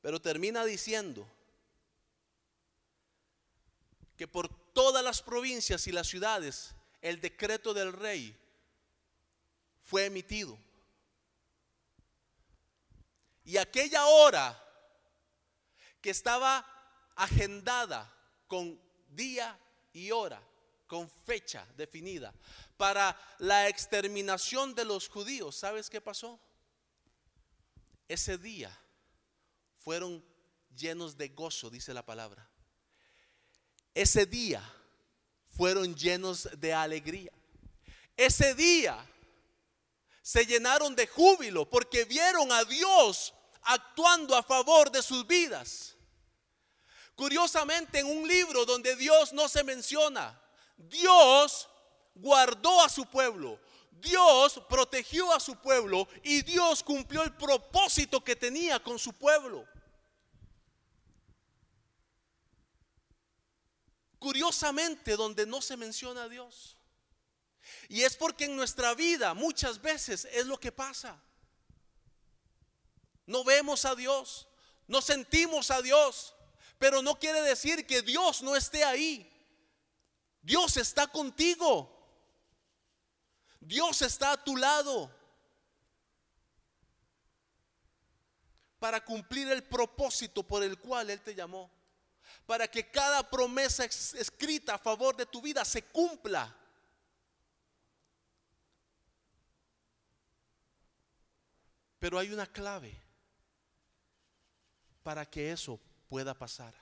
pero 0.01 0.21
termina 0.21 0.65
diciendo 0.65 1.25
que 4.17 4.27
por 4.27 4.49
todas 4.73 5.05
las 5.05 5.23
provincias 5.23 5.87
y 5.87 5.93
las 5.93 6.09
ciudades 6.09 6.75
el 7.03 7.21
decreto 7.21 7.73
del 7.73 7.93
rey 7.93 8.37
fue 9.85 10.07
emitido. 10.07 10.59
Y 13.45 13.59
aquella 13.59 14.07
hora 14.07 14.61
que 16.01 16.11
estaba 16.11 16.67
agendada 17.15 18.13
con 18.49 18.77
día 19.11 19.57
y 19.93 20.11
hora, 20.11 20.43
con 20.93 21.09
fecha 21.09 21.67
definida, 21.75 22.35
para 22.77 23.19
la 23.39 23.67
exterminación 23.67 24.75
de 24.75 24.85
los 24.85 25.09
judíos, 25.09 25.57
¿sabes 25.57 25.89
qué 25.89 26.03
pasó? 26.03 26.39
Ese 28.07 28.37
día 28.37 28.71
fueron 29.79 30.23
llenos 30.77 31.17
de 31.17 31.31
gozo, 31.31 31.71
dice 31.71 31.95
la 31.95 32.05
palabra. 32.05 32.47
Ese 33.95 34.27
día 34.27 34.63
fueron 35.49 35.97
llenos 35.97 36.47
de 36.59 36.75
alegría. 36.75 37.33
Ese 38.15 38.55
día 38.55 39.03
se 40.21 40.45
llenaron 40.45 40.95
de 40.95 41.07
júbilo 41.07 41.71
porque 41.71 42.05
vieron 42.05 42.53
a 42.53 42.65
Dios 42.65 43.33
actuando 43.63 44.37
a 44.37 44.43
favor 44.43 44.91
de 44.91 45.03
sus 45.03 45.27
vidas. 45.27 45.97
Curiosamente, 47.15 48.01
en 48.01 48.09
un 48.09 48.29
libro 48.29 48.67
donde 48.67 48.95
Dios 48.95 49.33
no 49.33 49.49
se 49.49 49.65
menciona, 49.65 50.39
Dios 50.77 51.69
guardó 52.15 52.83
a 52.83 52.89
su 52.89 53.07
pueblo. 53.07 53.59
Dios 53.91 54.61
protegió 54.69 55.33
a 55.33 55.39
su 55.39 55.57
pueblo 55.57 56.09
y 56.25 56.43
Dios 56.43 56.83
cumplió 56.83 57.23
el 57.23 57.35
propósito 57.37 58.23
que 58.23 58.35
tenía 58.35 58.83
con 58.83 58.99
su 58.99 59.13
pueblo. 59.13 59.67
Curiosamente, 64.19 65.17
donde 65.17 65.47
no 65.47 65.63
se 65.63 65.77
menciona 65.77 66.25
a 66.25 66.29
Dios. 66.29 66.77
Y 67.89 68.03
es 68.03 68.17
porque 68.17 68.47
en 68.47 68.57
nuestra 68.57 68.95
vida 68.95 69.35
muchas 69.35 69.81
veces 69.81 70.27
es 70.33 70.47
lo 70.47 70.59
que 70.59 70.73
pasa. 70.73 71.21
No 73.27 73.45
vemos 73.45 73.85
a 73.85 73.95
Dios, 73.95 74.49
no 74.89 75.01
sentimos 75.01 75.71
a 75.71 75.81
Dios, 75.81 76.35
pero 76.79 77.03
no 77.03 77.19
quiere 77.19 77.41
decir 77.43 77.87
que 77.87 78.03
Dios 78.03 78.43
no 78.43 78.57
esté 78.57 78.83
ahí. 78.85 79.32
Dios 80.43 80.77
está 80.77 81.07
contigo. 81.07 81.89
Dios 83.61 84.03
está 84.03 84.33
a 84.33 84.45
tu 84.45 84.57
lado 84.57 85.11
para 88.81 89.05
cumplir 89.05 89.49
el 89.53 89.63
propósito 89.63 90.43
por 90.43 90.65
el 90.65 90.77
cual 90.77 91.11
Él 91.11 91.21
te 91.21 91.37
llamó. 91.37 91.71
Para 92.45 92.67
que 92.67 92.91
cada 92.91 93.31
promesa 93.31 93.85
escrita 93.85 94.75
a 94.75 94.79
favor 94.79 95.17
de 95.17 95.27
tu 95.27 95.41
vida 95.41 95.65
se 95.65 95.85
cumpla. 95.85 96.53
Pero 102.01 102.19
hay 102.19 102.33
una 102.33 102.47
clave 102.49 103.01
para 105.05 105.25
que 105.25 105.53
eso 105.53 105.79
pueda 106.09 106.35
pasar. 106.35 106.82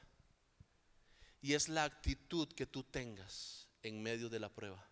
Y 1.43 1.55
es 1.55 1.69
la 1.69 1.85
actitud 1.85 2.49
que 2.53 2.67
tú 2.67 2.83
tengas 2.85 3.69
en 3.83 4.03
medio 4.03 4.29
de 4.29 4.41
la 4.41 4.49
prueba. 4.49 4.87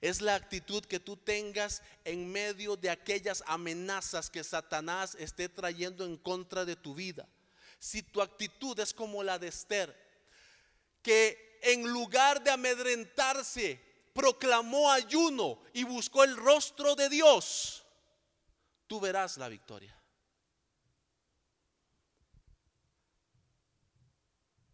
Es 0.00 0.20
la 0.20 0.34
actitud 0.34 0.84
que 0.84 1.00
tú 1.00 1.16
tengas 1.16 1.82
en 2.04 2.30
medio 2.30 2.76
de 2.76 2.90
aquellas 2.90 3.42
amenazas 3.46 4.30
que 4.30 4.44
Satanás 4.44 5.16
esté 5.18 5.48
trayendo 5.48 6.04
en 6.04 6.16
contra 6.16 6.64
de 6.64 6.76
tu 6.76 6.94
vida. 6.94 7.28
Si 7.78 8.02
tu 8.02 8.22
actitud 8.22 8.78
es 8.80 8.94
como 8.94 9.22
la 9.22 9.38
de 9.38 9.48
Esther, 9.48 9.94
que 11.02 11.58
en 11.62 11.88
lugar 11.88 12.42
de 12.42 12.50
amedrentarse, 12.50 13.80
proclamó 14.12 14.90
ayuno 14.90 15.60
y 15.72 15.84
buscó 15.84 16.24
el 16.24 16.36
rostro 16.36 16.94
de 16.94 17.08
Dios, 17.08 17.84
tú 18.86 19.00
verás 19.00 19.36
la 19.36 19.48
victoria. 19.48 19.94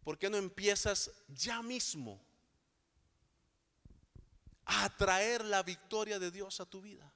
¿Por 0.03 0.17
qué 0.17 0.29
no 0.29 0.37
empiezas 0.37 1.11
ya 1.27 1.61
mismo? 1.61 2.19
a 4.65 4.89
traer 4.89 5.43
la 5.45 5.63
victoria 5.63 6.17
de 6.17 6.31
Dios 6.31 6.59
a 6.61 6.65
tu 6.65 6.81
vida. 6.81 7.11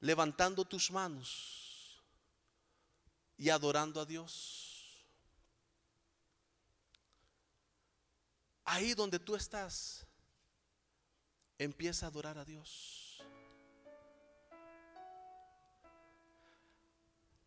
Levantando 0.00 0.64
tus 0.64 0.90
manos 0.90 2.02
y 3.36 3.48
adorando 3.48 4.00
a 4.00 4.04
Dios. 4.04 5.04
Ahí 8.64 8.94
donde 8.94 9.18
tú 9.18 9.34
estás, 9.34 10.06
empieza 11.58 12.06
a 12.06 12.08
adorar 12.08 12.38
a 12.38 12.44
Dios. 12.44 13.22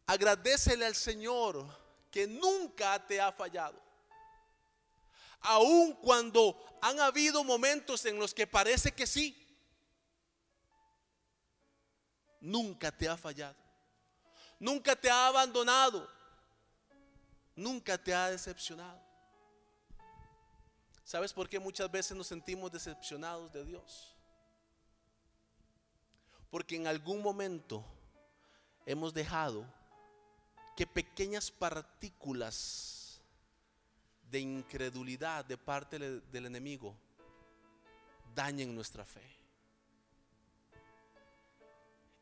Agradecele 0.08 0.86
al 0.86 0.96
Señor 0.96 1.85
que 2.16 2.26
nunca 2.28 3.06
te 3.06 3.20
ha 3.20 3.30
fallado 3.30 3.78
aun 5.42 5.94
cuando 5.96 6.58
han 6.82 6.98
habido 7.02 7.44
momentos 7.44 8.06
en 8.06 8.18
los 8.18 8.34
que 8.34 8.48
parece 8.48 8.94
que 8.94 9.06
sí, 9.06 9.36
nunca 12.40 12.90
te 12.90 13.10
ha 13.10 13.18
fallado, 13.18 13.58
nunca 14.58 14.96
te 14.96 15.10
ha 15.10 15.28
abandonado, 15.28 16.10
nunca 17.54 17.98
te 17.98 18.14
ha 18.14 18.30
decepcionado. 18.32 19.04
¿Sabes 21.04 21.34
por 21.34 21.50
qué 21.50 21.60
muchas 21.60 21.92
veces 21.92 22.16
nos 22.16 22.28
sentimos 22.28 22.72
decepcionados 22.72 23.52
de 23.52 23.66
Dios? 23.66 24.16
Porque 26.50 26.78
en 26.78 26.88
algún 26.88 27.22
momento 27.22 27.84
hemos 28.86 29.14
dejado 29.14 29.66
que 30.76 30.86
pequeñas 30.86 31.52
partículas 31.52 33.22
de 34.30 34.40
incredulidad 34.40 35.46
de 35.46 35.58
parte 35.58 35.98
del 36.00 36.46
enemigo 36.46 36.96
dañen 38.34 38.76
nuestra 38.76 39.06
fe. 39.06 39.22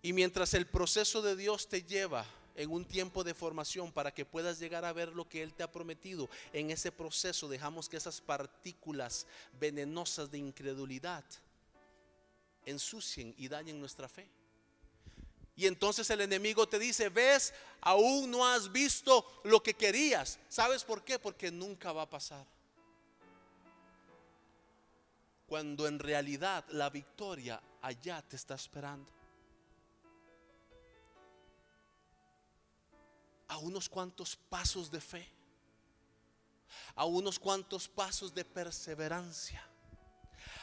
Y 0.02 0.14
mientras 0.14 0.54
el 0.54 0.68
proceso 0.68 1.22
de 1.22 1.36
Dios 1.36 1.68
te 1.68 1.82
lleva 1.82 2.26
en 2.56 2.70
un 2.70 2.86
tiempo 2.86 3.24
de 3.24 3.34
formación 3.34 3.92
para 3.92 4.14
que 4.14 4.26
puedas 4.26 4.60
llegar 4.60 4.86
a 4.86 4.94
ver 4.94 5.10
lo 5.10 5.28
que 5.28 5.42
Él 5.42 5.54
te 5.54 5.64
ha 5.64 5.72
prometido, 5.72 6.30
en 6.52 6.70
ese 6.70 6.92
proceso 6.92 7.48
dejamos 7.48 7.90
que 7.90 7.98
esas 7.98 8.22
partículas 8.22 9.26
venenosas 9.60 10.30
de 10.30 10.38
incredulidad 10.38 11.24
ensucien 12.66 13.34
y 13.38 13.48
dañen 13.48 13.80
nuestra 13.80 14.08
fe. 14.08 14.30
Y 15.56 15.68
entonces 15.68 16.10
el 16.10 16.22
enemigo 16.22 16.68
te 16.68 16.80
dice, 16.80 17.10
ves, 17.10 17.54
aún 17.82 18.32
no 18.32 18.46
has 18.46 18.72
visto 18.72 19.42
lo 19.44 19.62
que 19.62 19.76
querías. 19.76 20.40
¿Sabes 20.50 20.84
por 20.84 21.04
qué? 21.04 21.20
Porque 21.20 21.52
nunca 21.52 21.92
va 21.92 22.04
a 22.04 22.10
pasar. 22.10 22.46
Cuando 25.46 25.88
en 25.88 26.00
realidad 26.00 26.66
la 26.70 26.90
victoria 26.90 27.62
allá 27.82 28.22
te 28.24 28.36
está 28.36 28.56
esperando. 28.56 29.12
A 33.48 33.58
unos 33.58 33.88
cuantos 33.88 34.36
pasos 34.36 34.90
de 34.90 35.02
fe. 35.02 35.30
A 36.96 37.06
unos 37.06 37.38
cuantos 37.38 37.88
pasos 37.88 38.34
de 38.34 38.44
perseverancia 38.44 39.64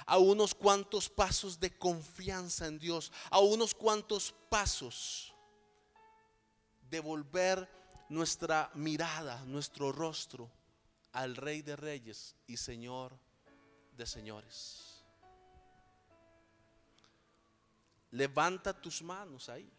a 0.07 0.19
unos 0.19 0.55
cuantos 0.55 1.09
pasos 1.09 1.59
de 1.59 1.77
confianza 1.77 2.67
en 2.67 2.79
Dios, 2.79 3.13
a 3.31 3.41
unos 3.41 3.75
cuantos 3.75 4.35
pasos 4.49 5.35
de 6.91 7.01
volver 7.01 7.69
nuestra 8.09 8.71
mirada, 8.75 9.45
nuestro 9.45 9.93
rostro 9.93 10.51
al 11.13 11.37
Rey 11.37 11.63
de 11.63 11.77
Reyes 11.77 12.35
y 12.47 12.57
Señor 12.57 13.17
de 13.97 14.07
señores. 14.07 15.05
Levanta 18.11 18.73
tus 18.73 19.03
manos 19.03 19.49
ahí, 19.49 19.71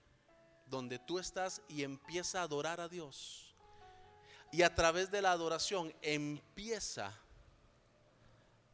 donde 0.66 1.00
tú 1.00 1.20
estás 1.20 1.62
y 1.68 1.84
empieza 1.84 2.40
a 2.40 2.44
adorar 2.44 2.80
a 2.80 2.88
Dios. 2.88 3.54
Y 4.52 4.62
a 4.62 4.74
través 4.74 5.12
de 5.12 5.22
la 5.22 5.32
adoración 5.32 5.94
empieza 6.02 7.14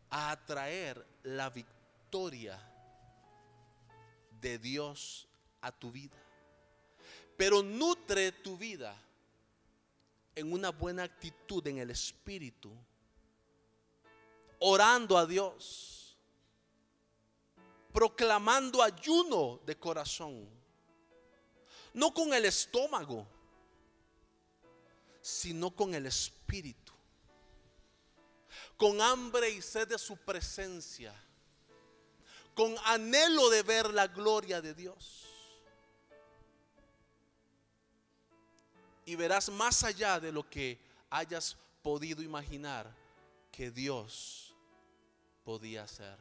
a 0.09 0.31
atraer 0.31 1.05
la 1.28 1.49
victoria 1.49 2.57
de 4.39 4.57
Dios 4.59 5.28
a 5.61 5.71
tu 5.71 5.91
vida. 5.91 6.15
Pero 7.36 7.61
nutre 7.61 8.32
tu 8.32 8.57
vida 8.57 8.95
en 10.34 10.53
una 10.53 10.69
buena 10.69 11.03
actitud 11.03 11.65
en 11.67 11.80
el 11.80 11.91
espíritu, 11.91 12.71
orando 14.59 15.17
a 15.17 15.25
Dios, 15.25 16.15
proclamando 17.91 18.82
ayuno 18.82 19.59
de 19.65 19.78
corazón, 19.78 20.47
no 21.93 22.13
con 22.13 22.34
el 22.34 22.45
estómago, 22.45 23.28
sino 25.21 25.75
con 25.75 25.93
el 25.93 26.05
espíritu, 26.05 26.86
con 28.78 29.01
hambre 29.01 29.49
y 29.49 29.61
sed 29.61 29.88
de 29.88 29.97
su 29.97 30.15
presencia, 30.15 31.13
con 32.53 32.75
anhelo 32.86 33.49
de 33.49 33.63
ver 33.63 33.93
la 33.93 34.07
gloria 34.07 34.61
de 34.61 34.73
Dios. 34.73 35.28
y 39.07 39.15
verás 39.15 39.49
más 39.49 39.86
allá 39.86 40.19
de 40.19 40.34
lo 40.34 40.47
que 40.47 40.78
hayas 41.09 41.55
podido 41.82 42.21
imaginar 42.21 42.93
que 43.49 43.71
Dios 43.71 44.53
podía 45.45 45.84
hacer. 45.84 46.17